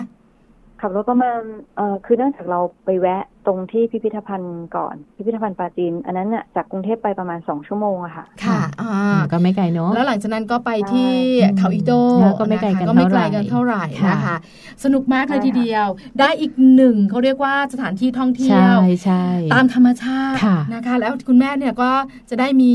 [0.82, 1.40] ขับรถประมาณ
[1.76, 8.94] เอ่อคือเนื่องจากเราไปแวะ ตรงที่พิพิธภัณฑ์ก่อน พิพิธภัณฑ์ปาจีน อันนั้นน่ะจากกรุงเทพไปประมาณสองชั่วโมงอะค่ะ ค่ะอ่า
[9.32, 11.12] ก็ไม่ไกลเนาะแล้วหลังจากนั้นก็ไปที่
[11.58, 12.02] เขาอิโต้
[12.40, 14.36] ก็ไม่ไกลกันก็ไม่ไกลกันเท่าไหร่นะคะ
[14.84, 15.88] สนุกมากเลยทีเดียว
[16.20, 18.76] ได้อีกหนึ่งเขาเรียกว่าสถานที่ท่องเที่ยว
[19.06, 20.38] ใช่ตามธรรมชาติ
[20.74, 21.92] นะคะ แล้วคุณแม่เนี่ยก็
[22.30, 22.74] จะได้มี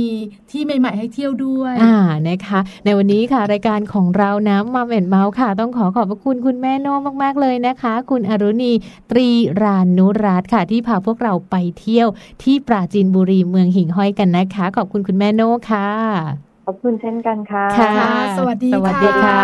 [0.51, 1.97] ที่ใหม่ ๆ ให้เที่ยวด้วยอ่า
[2.29, 8.73] นะคะ ในวันนี้ค่ะรายการของเรานะมาเอ็นเมาส์ค่ะ ต้องขอขอบพระคุณคุณแม่โน้มาก ๆเลยนะคะ คุณอรุณี
[9.11, 9.29] ตรี
[9.63, 12.09] รานุรัตน์ค่ะค่ะที่พาพวกเราไปเที่ยว
[12.43, 17.93] ที่ปราจีนบุรีเมืองหิ่งห้อยกันนะคะ ขอบคุณคุณแม่โน่ค่ะ อบคุณเช่นกันค่ะค่ะ
[18.39, 19.39] สวัสดีสวัสดีค่ะ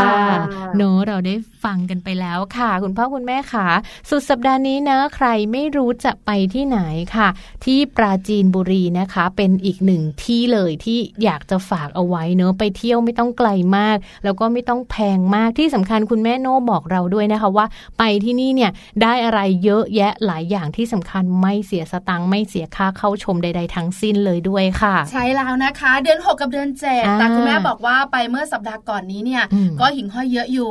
[0.77, 3.66] โนเราได้ฟังกันไปแล้วค่ะ คุณพ่อคุณแม่ค่ะ
[4.11, 6.81] สุดสัปดาห์นี้นะ ใครไม่รู้จะไปที่ไหน
[7.16, 7.29] ค่ะ
[7.64, 17.66] ที่ปราจีนบุรีนะคะ เป็นอีกหนึ่งที่เลยที่อยากจะฝากเอาไว้เนอะไปเที่ยวไม่ต้องไกลมาก แล้วก็ไม่ต้องแพงมากที่สำคัญคุณแม่โน่บอกเราด้วยนะคะว่า
[17.99, 18.70] ไปที่นี่เนี่ย
[19.03, 29.43] ได้อะไรเยอะแยะหลายอย่างที่สำคัญไม่เสียสตังค์ไม่เสียค่าเข้าชมใด ๆ ทั้งสิ้นเลยด้วยค่ะ ใช่แล้วนะคะ เดือน 6 กับเดือน7แต่คุณแม่บอกว่าไปเมื่อสัปดาห์ก่อนนี้เนี่ย
[29.81, 30.71] ก็หิ่งห้อยเยอะอยู่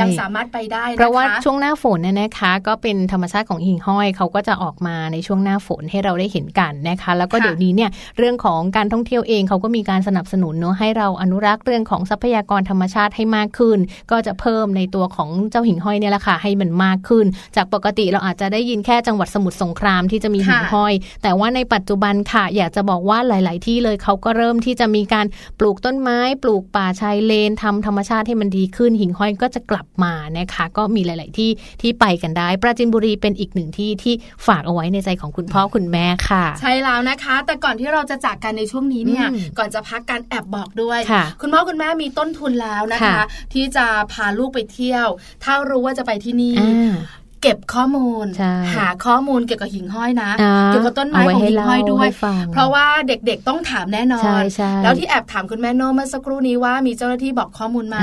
[0.00, 13.78] ยังสามารถไปได้นะคะเพราะว่าช่วงหน้าฝนเนี่ยนะคะ ก็เป็นธรรมชาติของหิ่งห้อยเขาก็จะออกมาในช่วงหน้าฝนให้เราได้เห็นกันนะคะ แล้วก็เดี๋ยวนี้เนี่ยเรื่องของการท่องเที่ยวเองเขาก็มีการสนับสนุนเนาะให้เราอนุรักษ์เรื่องของทรัพยากรธรรมชาติให้มากขึ้น
[14.10, 17.26] ก็จะเพิ่มในตัวของเจ้าหิ่งห้อยเนี่ยแหละค่ะให้มันมากขึ้น
[17.56, 25.26] จากปกติเราอาจจะได้ยินแค่จังหวัดสมุทรสงครามที่จะมีหิ่งห้อย แต่ว่าในปัจจุบันค่ะ อยากจะบอกว่าหลาย ๆ ที่เลยเขาก็เริ่มที่จะมีการ
[25.58, 31.50] ปลูกต้นไม้ ปลูกป่าชายเลนทำธรรมชาติให้มันดีขึ้น หิ่งห้อยก็จะกลับมานะคะ ก็มีหลาย ๆ ที่
[31.82, 34.14] ที่ไปกันได้ ปราจินบุรีเป็นอีกหนึ่งที่ที่
[34.46, 39.26] ฝากเอาไว้ในใจของคุณพ่อคุณแม่ค่ะ ใช่แล้วนะคะ แต่ก่อนที่เราจะจากกันในช่วงนี้เนี่ย
[39.58, 41.00] ก่อนจะพักการแอบบอกด้วย
[41.40, 43.22] คุณพ่อคุณแม่มีต้นทุนแล้วนะคะ
[43.54, 45.06] ที่จะพาลูกไปเที่ยว
[45.44, 46.54] ถ้ารู้ว่าจะไปที่นี่
[47.42, 48.26] เก็บข้อมูล
[48.76, 50.30] หาข้อมูลเกี่ยวกับหิ่งห้อยนะ
[50.68, 52.08] เกี่ยวกับต้นไม้ของหิ่งห้อยด้วย
[52.52, 54.42] เพราะว่าเด็กๆต้องถามแน่นอน
[54.82, 57.98] แล้วที่แอบถามคุณแม่โนเมื่อสักครู่นี้ว่ามีเจ้าหน้าที่บอกข้อมูลไหม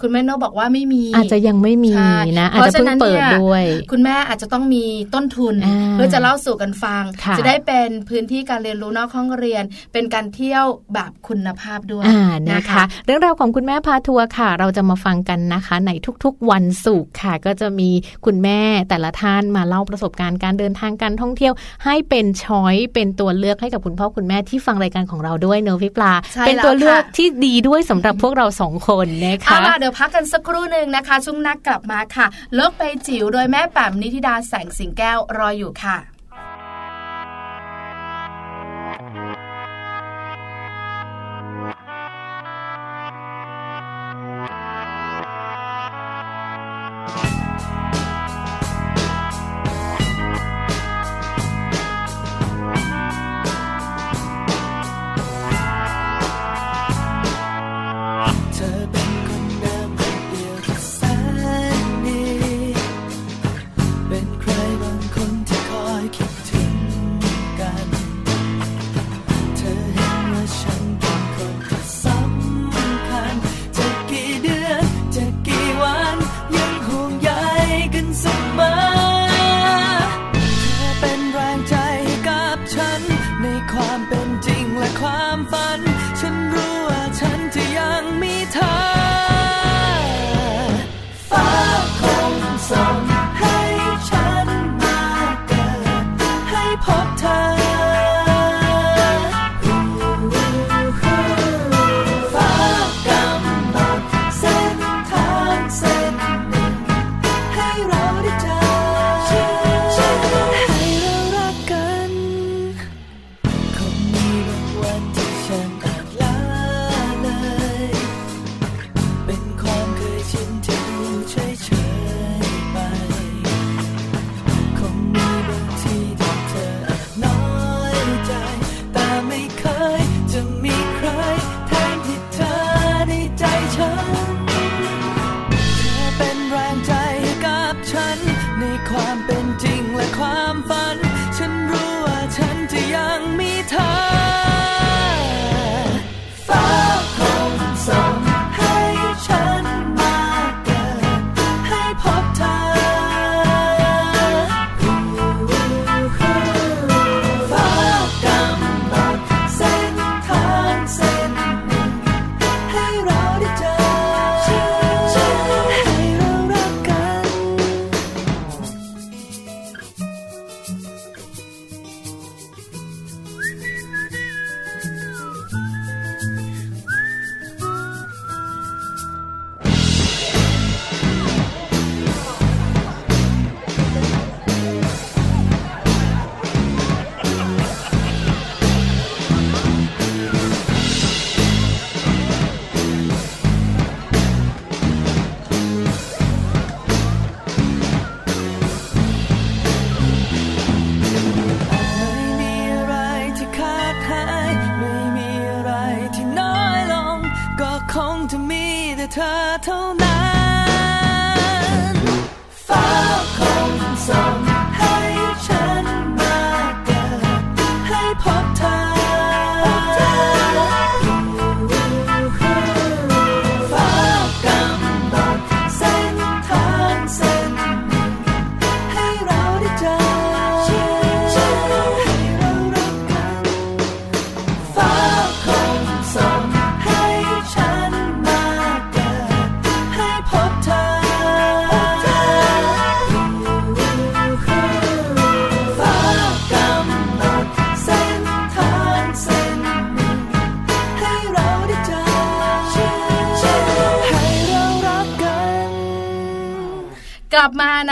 [0.00, 1.92] คุณแม่โนบอกว่าไม่มี อาจจะยังไม่มี
[2.40, 4.84] นะอาจจะเพิ่งเปิดด้วย คุณแม่อาจจะต้องมี
[5.14, 5.54] ต้นทุน
[5.92, 7.02] เพื่อจะเล่าสู่กันฟัง
[7.38, 9.62] จะได้เป็นพื้นที่การเรียนรู้นอกห้องเรียน
[9.92, 10.64] เป็นการเที่ยว
[10.94, 12.04] แบบคุณภาพด้วย
[12.52, 15.90] นะคะ เรื่องราวของคุณแม่พาทัวร์ค่ะ เราจะมาฟังกันนะคะ ใน
[16.24, 17.90] ทุกๆวันศุกร์ค่ะ ก็จะมี
[18.26, 21.52] คุณแม่แต่ละท่านมาเล่าประสบการณ์การเดินทางการท่องเที่ยว
[21.84, 26.12] ให้เป็นช้อยเป็นตัวเลือกให้กับคุณพ่อคุณแม่ที่ฟังรายการของเราด้วยเนอะพี่ปลา
[26.46, 36.17] เป็นตัวเลือกที่ดีด้วยสำหรับพวกเราสองคนนะคะเอาล่ะเดี๋ยวพักกันสักครู่หนึ่งนะคะช่วงนักกลับมาค่ะ เลิกไปจิ๋วโดยแม่แป๋มนิธิดาแสงสิงแก้วรออยู่ค่ะ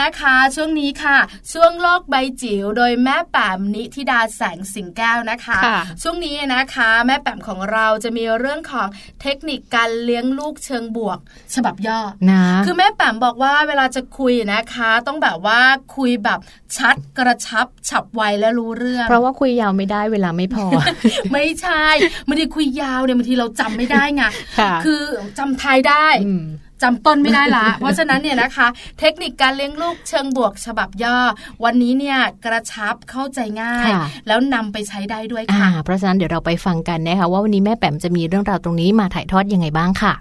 [0.07, 1.17] นะคะ ช่วงนี้ค่ะ
[1.53, 8.87] ช่วงโลกใบจิ๋วโดยแม่แป๋มนิธิดาแสงสิงแก้วนะคะค่ะช่วงนี้นะคะ แม่แป๋มของเราจะมีเรื่องของ
[9.21, 11.19] เทคนิคการเลี้ยงลูกเชิงบวก
[11.55, 11.99] ฉบับย่อ
[12.31, 15.59] นะคือแม่แป๋มบอกว่าเวลาจะคุยนะคะ ต้องแบบว่า
[15.95, 16.39] คุยแบบ
[16.77, 20.65] ชัดกระชับฉับไวและรู้เรื่อง เพราะว่าคุยยาวไม่ได้เวลาไม่พอ
[21.33, 21.85] ไม่ใช่
[22.27, 24.23] บางทีคุยยาวเนี่ยบางทีเราจำไม่ได้ไง
[24.59, 25.03] ค่ะคือ
[25.37, 26.45] จำไทยได้อืม
[26.83, 28.67] จำต้นไม่ได้ละ เพราะฉะนั้นเนี่ยนะคะ
[28.99, 31.17] เทคนิคการเลี้ยงลูกเชิงบวกฉบับย่อ
[31.63, 40.13] วันนี้เนี่ยกระชับเข้าใจง่ายค่ะแล้วนำไปใช้ได้ด้วยอ่าค่ะเพราะฉะนั้นเดี๋ยวเราไปฟังกันนะคะว่าวันนี้แม่แป๋มจะมีเรื่องราวตรงนี้มาถ่ายทอดยังไงบ้างค่ะ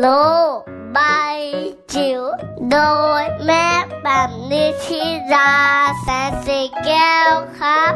[0.00, 0.06] โล
[0.56, 0.58] ก
[0.92, 0.98] ใบ
[1.94, 2.22] จิ๋ว
[2.70, 2.78] โด
[3.22, 3.66] ยแม่
[4.02, 5.52] แบบนิชิรา
[6.02, 7.94] แสนสีแก้วครับ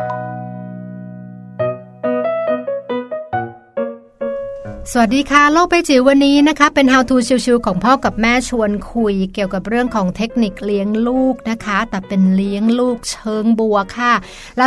[4.93, 14.13] สวัสดีค่ะ โลกใบจิ๋ววันนี้นะคะ เป็น How to ชิวๆของพ่อกับแม่ชวนคุย เกี่ยวกับเรื่องของเทคนิคเลี้ยงลูกนะคะ แต่เป็นเลี้ยงลูกเชิงบัวค่ะ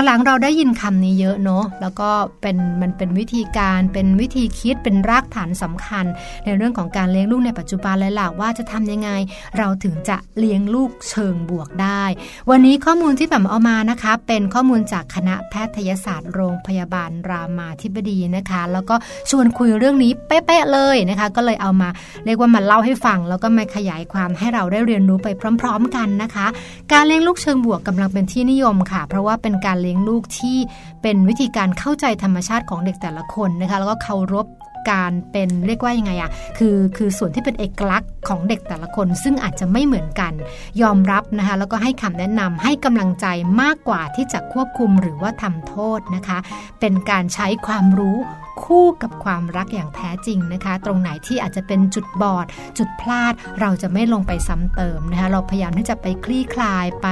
[0.06, 2.10] หลังๆเราได้ยินคำนี้เยอะเนาะแล้วก็
[2.42, 6.06] เป็นมันเป็นวิธีการเป็นวิธีคิดเป็นรากฐานสำคัญ
[6.46, 9.10] ในเรื่องของการเลี้ยงลูกในปัจจุบันเลยล่ะว่าจะทำยังไง
[9.58, 12.04] เราถึงจะเลี้ยงลูกเชิงบวกได้
[12.50, 18.96] วันนี้ข้อมูลที่แบบเอามานะคะ เป็นข้อมูลจากคณะแพทยศาสตร์โรงพยาบาลรามาธิบดีนะคะ แล้วก็
[19.30, 21.90] ชวนคุยเรื่องนี้เป๊ะๆเลยนะคะ ก็เลยเอามา
[22.26, 25.28] เรียกว่ามาเล่าให้ฟัง แล้วก็มาขยายความให้เราได้เรียนรู้ไป
[25.62, 26.48] พร้อม ๆ กันนะคะ
[26.92, 30.58] การเลี้ยงลูกเชิงบวกกำลังเป็นที่นิยมค่ะ เพราะว่าเป็นการเลี้ยงลูกที่
[31.02, 34.48] เป็นวิธีการเข้าใจธรรมชาติของเด็กแต่ละคนนะคะ แล้วก็เคารพ
[34.94, 40.34] การเป็นเรียกว่ายังไงอะคือคือส่วนที่เป็นเอกลักษณ์ของเด็กแต่ละคน ซึ่งอาจจะไม่เหมือนกัน
[40.82, 43.26] ยอมรับนะคะแล้วก็ให้คำแนะนำให้กำลังใจ
[43.62, 46.38] มากกว่าที่จะควบคุมหรือว่าทำโทษนะคะ
[46.80, 48.18] เป็นการใช้ความรู้
[48.64, 52.46] คู่กับความรักอย่างแท้จริงนะคะ ตรงไหนที่อาจจะเป็นจุดบอด
[52.78, 57.08] จุดพลาด เราจะไม่ลงไปซ้ำเติมนะคะ เราพยายามที่จะไปคลี่คลายไป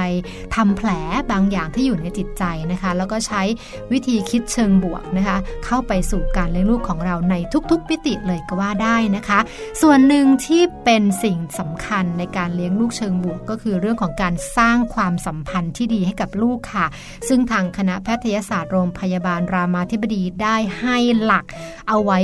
[0.54, 0.90] ทำแผล
[1.30, 3.42] บางอย่างที่อยู่ในจิตใจนะคะ แล้วก็ใช้
[3.92, 7.34] วิธีคิดเชิงบวกนะคะ เข้าไปสู่การเลี้ยงลูกของเราใน
[7.70, 9.38] ทุกๆมิติเลยก็ว่าได้นะคะ
[9.82, 16.86] ส่วนหนึ่งที่เป็นสิ่งสำคัญในการเลี้ยงลูกเชิงบวก ก็คือเรื่องของการสร้างความสัมพันธ์ที่ดีให้กับลูกค่ะ
[17.28, 21.44] ซึ่งทางคณะแพทยศาสตร์โรงพยาบาลรามาธิบดีได้ให้หลัก
[21.88, 22.18] เอาไว้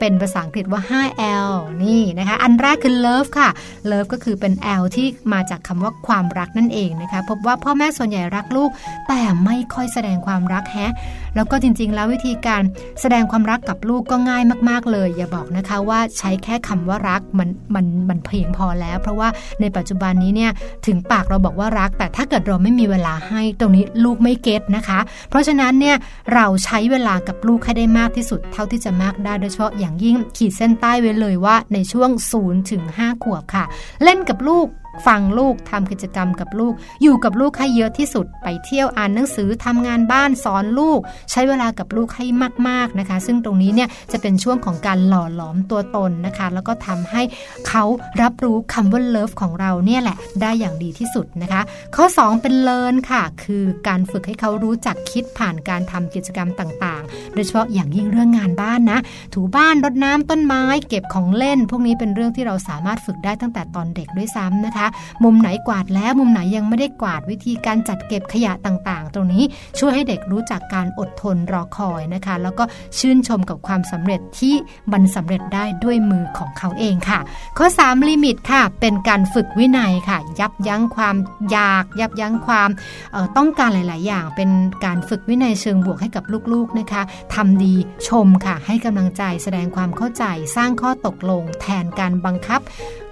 [0.00, 1.50] เป็นภาษาอังกฤษว่า 5L
[1.84, 3.50] นี่นะคะ อันแรกคือ love ค่ะ
[3.90, 8.70] love ก็คือเป็น L ที่มาจากคำว่าความรักนั่นเองนะคะ พบว่าพ่อแม่ส่วนใหญ่รักลูก
[9.08, 10.92] แต่ไม่ค่อยแสดงความรักแฮะ
[11.34, 12.62] แล้วก็จริง ๆ แล้ววิธีการ
[13.00, 19.28] แสดงความรักกับลูกก็ง่ายมาก ๆ เลย อย่าบอกนะคะว่าใช้แค่คำว่ารักมันมันมันเพียงพอแล้ว เพราะว่า
[19.60, 20.50] ในปัจจุบันนี้เนี่ย
[20.86, 25.96] ถึงปากเราบอกว่ารัก แต่ถ้าเกิดเราไม่มีเวลาให้ตรงนี้ลูกไม่เก็ตนะคะ เพราะฉะนั้นเนี่ย
[26.34, 32.10] เราใช้เวลากับลูกให้ได้มากที่สุด เท่าที่จะมากได้โดยเฉพาะอย่างยิ่งขีดเส้นใต้ไว้เลยว่าในช่วง
[32.40, 33.64] 0ถึง5ขวบค่ะ
[34.02, 34.66] เล่นกับลูก
[35.06, 42.26] ฟังลูกทำกิจกรรมกับลูก อยู่กับลูกให้เยอะที่สุด ไปเที่ยวอ่านหนังสือทำงานบ้านสอนลูก ใช้เวลากับลูกให้
[42.68, 47.22] มาก ๆนะคะ ซึ่งตรงนี้เนี่ยจะเป็นช่วงของการหล่อหลอมตัวตนนะคะ แล้วก็ทำให้
[47.68, 47.84] เขา
[48.22, 51.62] รับรู้คำว่า love ของเราเนี่ยแหละ ได้อย่างดีที่สุดนะคะ
[51.96, 58.98] ข้อ 2 เป็น learn ค่ะ คือการฝึกให้เขารู้จักคิดผ่านการทำกิจกรรมต่างๆ โดยเฉพาะอย่างยิ่งเรื่องงานบ้านนะ
[59.34, 64.79] ถูบ้านรดน้ำต้นไม้ เก็บของเล่น พวกนี้เป็นเรื่องที่เราสามารถฝึกได้ตั้งแต่ตอนเด็กด้วยซ้ำนะคะ
[65.24, 69.44] มุมไหนกวาดแล้วมุมไหนยังไม่ได้กวาดวิธีการจัดเก็บขยะต่างๆ ตรงนี้
[69.78, 72.64] ช่วยให้เด็กรู้จักการอดทนรอคอยนะคะ แล้วก็
[72.98, 74.54] ชื่นชมกับความสำเร็จที่
[74.92, 77.20] มันสำเร็จได้ด้วยมือของเขาเองค่ะ
[77.58, 81.16] ข้อ 3 ลิมิตค่ะ เป็นการฝึกวินัยค่ะ ยับยั้งความ
[81.50, 82.70] อยาก ยับยั้งความ
[83.14, 84.50] ออต้องการหลาย ๆ อย่าง เป็น
[84.84, 87.02] การฝึกวินัยเชิงบวกให้กับลูก ๆ นะคะ
[87.34, 87.74] ทำดี
[88.08, 90.24] ชมค่ะ ให้กำลังใจแสดงความเข้าใจ
[90.56, 92.60] สร้างข้อตกลง แทนการบังคับ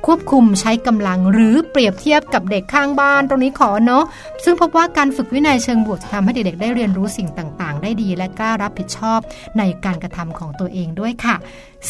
[0.06, 4.04] ควบคุมใช้กำลัง หรือเปรียบเทียบกับเด็กข้างบ้านตรงนี้ขอเนาะ
[4.44, 9.20] ซึ่งพบว่าการฝึกวินัยเชิงบวกจะทำให้เด็กๆได้เรียนรู้สิ่งต่างๆ ได้ดีและกล้ารับผิดชอบ
[9.58, 11.36] ในการกระทำของตัวเองด้วยค่ะ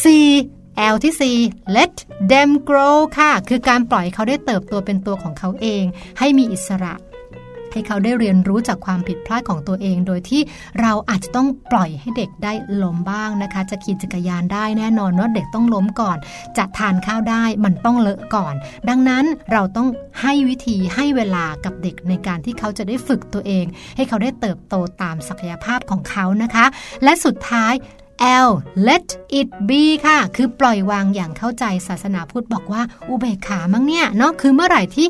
[0.03, 0.05] C
[0.93, 1.23] L ที่ C
[1.77, 1.95] let
[2.33, 5.85] them grow ค่ะ คือการปล่อยเขาได้เติบโตเป็นตัวของเขาเอง
[6.19, 6.95] ให้มีอิสระ
[7.79, 10.43] ให้เขาได้เรียนรู้จากความผิดพลาดของตัวเอง โดยที่
[10.81, 12.53] เราอาจจะต้องปล่อยให้เด็กได้
[12.83, 16.19] ล้มบ้างนะคะ จะขี่จักรยานได้แน่นอนว่าเด็กต้องล้มก่อน
[16.59, 18.55] จะทานข้าวได้มันต้องเลอะก่อน
[18.89, 19.89] ดังนั้นเราต้อง
[20.21, 23.65] ให้วิธีให้เวลากับเด็กในการที่เขาจะได้ฝึกตัวเอง
[23.97, 26.67] ให้เขาได้เติบโตตามศักยภาพของเขานะคะ
[27.05, 27.75] และสุดท้าย
[28.49, 28.51] L
[28.89, 29.07] let
[29.39, 35.07] it be ค่ะ คือปล่อยวางอย่างเข้าใจศาสนาพุทธบอกว่าอุเบกขามั้งเนี่ยเนาะคือเมื่อไหร่ที่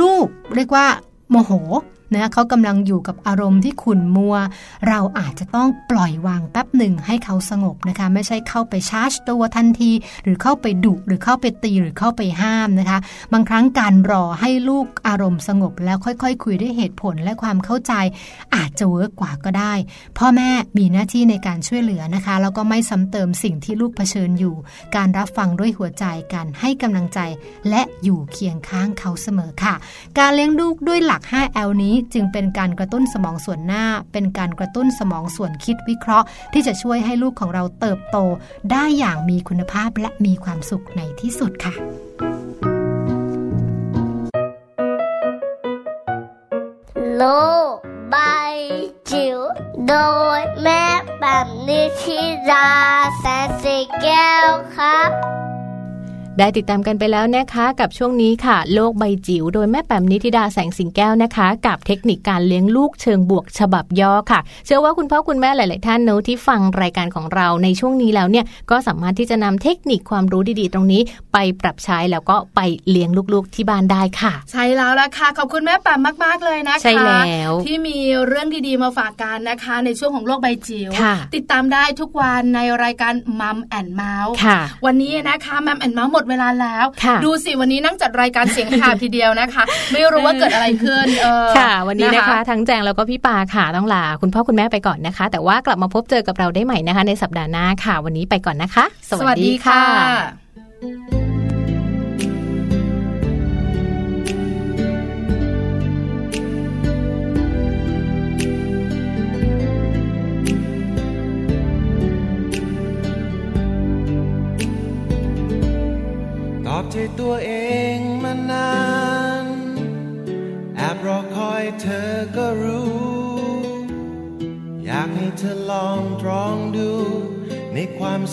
[0.00, 0.86] ลูกเรียกว่า
[1.30, 1.52] โมโห
[2.14, 4.36] นะเขากำลังอยู่กับอารมณ์ที่ขุ่นมัว
[4.88, 9.90] เราอาจจะต้องปล่อยวางแป๊บหนึ่งให้เขาสงบนะคะ ไม่ใช่เข้าไปชาร์จตัวทันที
[10.22, 12.98] หรือเข้าไปดุหรือเข้าไปตีหรือเข้าไปห้ามนะคะ
[13.32, 17.92] บางครั้งการรอให้ลูกอารมณ์สงบ แล้วค่อยๆคุยด้วยเหตุผลและความเข้าใจ
[18.54, 19.74] อาจจะเวิร์กกว่าก็ได้
[20.18, 24.54] พ่อแม่มีหน้าที่ในการช่วยเหลือนะคะ แล้วก็ไม่ซ้ำเติมสิ่งที่ลูกเผชิญอยู่
[24.96, 26.04] การรับฟังด้วยหัวใจ
[26.34, 27.18] การให้กำลังใจ
[27.68, 29.74] และอยู่เคียงข้างเขาเสมอค่ะ
[30.18, 38.16] การเลี้ยงลูกด้วยหลัก 5L นี้จึงเป็นการกระตุ้นสมองส่วนหน้า เป็นการกระตุ้นสมองส่วนคิดวิเคราะห์ ที่จะช่วยให้ลูกของเราเติบโต
[38.70, 41.74] ได้อย่างมีคุณภาพและมีความสุขในที่สุดค่ะ
[47.16, 47.24] โล
[47.72, 47.74] ก
[48.10, 48.16] ใบ
[49.10, 49.38] จิ๋ว
[49.88, 49.94] โด
[50.38, 50.84] ยแม่
[51.20, 52.20] แบบนิชิ
[52.50, 52.68] รา
[53.18, 55.10] แสนสีแก้วครับ
[56.40, 72.60] ได้ติดตามกันไปแล้วนะคะกับช่วงนี้ค่ะ โลกใบจิ๋วโดยแม่แปมนิติดาแสงสิงแก้วนะคะ กับเทคนิคการเลี้ยงลูกเชิงบวกฉบับย่อค่ะ เชื่อว่าคุณพ่อคุณแม่หลาย ๆ ท่านเนอะที่ฟังรายการของเราในช่วงนี้แล้วเนี่ยก็สามารถที่จะนำเทคนิคความรู้ดี ๆ ตรงนี้ไปปรับใช้แล้วก็ไป
[72.90, 80.90] เลี้ยงลูก ๆ ที่บ้านได้ค่ะ ใช่แล้วละค่ะขอบคุณแม่แปมมาก ๆ เลยนะคะใช่แล้วที่มีเรื่องดี ๆ มาฝากกันนะคะ ในช่วงของโลกใบจิ๋ว
[81.34, 84.34] ติดตามได้ทุกวันในรายการมัมแอนเมาส์
[84.84, 86.86] วันนี้นะคะมัมแอนเมาส์หมดเวลาแล้ว
[87.24, 91.06] ดูสิวันนี้นั่งจัดรายการเสียงข่าวทีเดียวนะคะ ไม่รู้ว่าเกิดอะไรขึ้น
[91.56, 101.29] ค่ะ วันนี้นะคะ ทั้งแจงแล้วก็พี่ปาค่ะต้องลาคุณพ่อคุณแม่ไปก่อนนะคะ แต่ว่ากลับมาพบเจอกับเราได้ใหม่นะคะ ในสัปดาห์หน้าค่ะ วันนี้ไปก่อนนะคะ สวัสดีค่ะ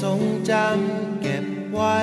[0.01, 1.97] ทรงจำเก็บไว้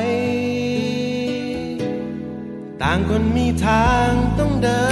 [2.82, 4.86] ต่างคนมีทางต้องเดิ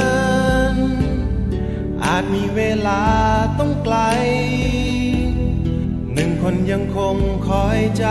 [0.75, 0.77] น
[2.05, 3.03] อาจมีเวลา
[3.59, 3.99] ต้องไกล
[6.15, 7.17] หนึ่งคนยังคง
[7.49, 8.07] คอยใจ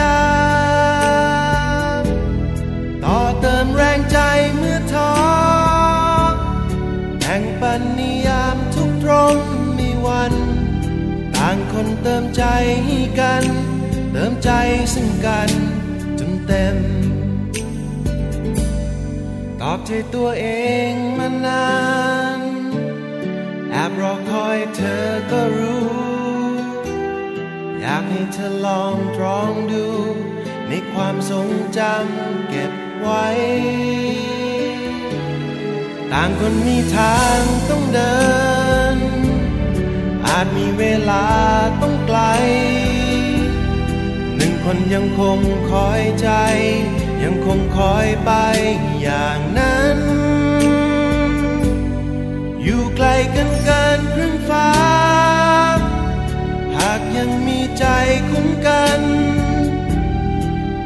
[0.00, 0.20] ตา
[3.04, 4.18] ต่อเติมแรงใจ
[4.56, 5.12] เมื่อท้อ
[7.24, 9.36] แห่งปันนิยามทุกตรง
[9.78, 10.34] มีวัน
[11.36, 12.44] ต่างคนเติมใจ
[12.84, 13.44] ให้กัน
[14.12, 14.50] เติมใจ
[14.94, 15.50] ซึ่งกัน
[16.18, 16.76] จนเต็ม
[19.60, 20.46] ตอบใจตัวเอ
[20.90, 21.68] งมานา
[22.38, 22.40] น
[23.70, 25.93] แอบรอคอยเธอก็รู้
[28.14, 29.86] ให้เธอลองตรองดู
[30.68, 31.48] ในความทรง
[31.78, 33.26] จำเก็บไว้
[36.12, 38.16] ต่างคนมีทางต้องเดิ
[38.96, 38.98] น
[40.26, 41.26] อาจมีเวลา
[41.80, 42.20] ต้องไกล
[44.36, 45.38] หนึ่งคนยังคง
[45.70, 46.28] คอยใจ
[47.22, 48.32] ยังคงคอยไป
[49.02, 49.98] อย่างนั้น
[52.62, 53.06] อยู่ไกล
[53.36, 54.68] กันเกินครึ่งฟ้า
[56.76, 57.30] หากยัง
[57.86, 57.96] ใจ
[58.30, 59.00] คุ้มกัน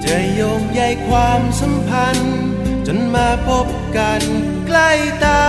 [0.05, 2.39] จะโยงใยความสัมพันธ์
[2.87, 4.23] จนมาพบกัน
[4.67, 4.91] ใกล้
[5.25, 5.45] ตา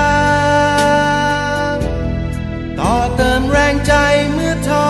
[2.80, 3.93] ต่อเติมแรงใจ
[4.32, 4.89] เมื่อท้อ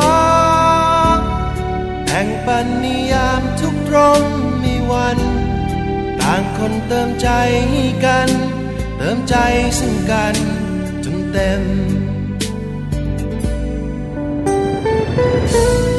[2.10, 4.22] แห่งปันนิยามทุกตรง
[4.64, 5.20] มีวัน
[6.22, 7.30] ต่างคนเติมใจ
[7.70, 8.30] ให้กัน
[8.98, 9.36] เติมใจ
[9.80, 10.36] ซึ่งกัน
[11.04, 11.64] จนเต็ม
[15.18, 15.99] ก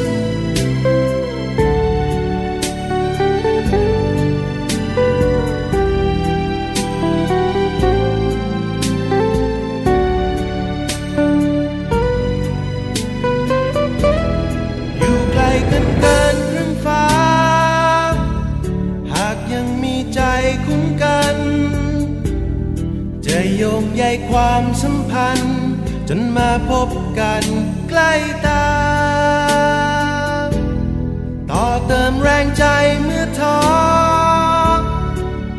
[24.31, 25.61] ความสัมพันธ์
[26.09, 27.43] จนมาพบกัน
[27.89, 28.11] ใกล้
[28.47, 28.67] ตา
[31.51, 32.65] ต่อเติมแรงใจ
[33.03, 33.59] เมื่อท้อ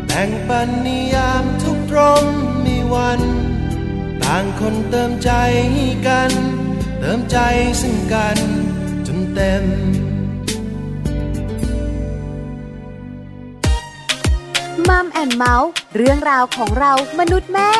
[0.06, 2.24] แบ่งปันนิยามทุกตรง
[2.66, 3.20] มีวัน
[4.22, 5.30] ต่างคนเติมใจ
[6.06, 6.32] กัน
[7.00, 7.38] เติมใจ
[7.80, 8.38] ซึ่งกัน
[9.06, 9.64] จนเต็ม
[14.88, 17.72] มัมแอนเมาส์เรื่องราวของเรามนุษย์แม่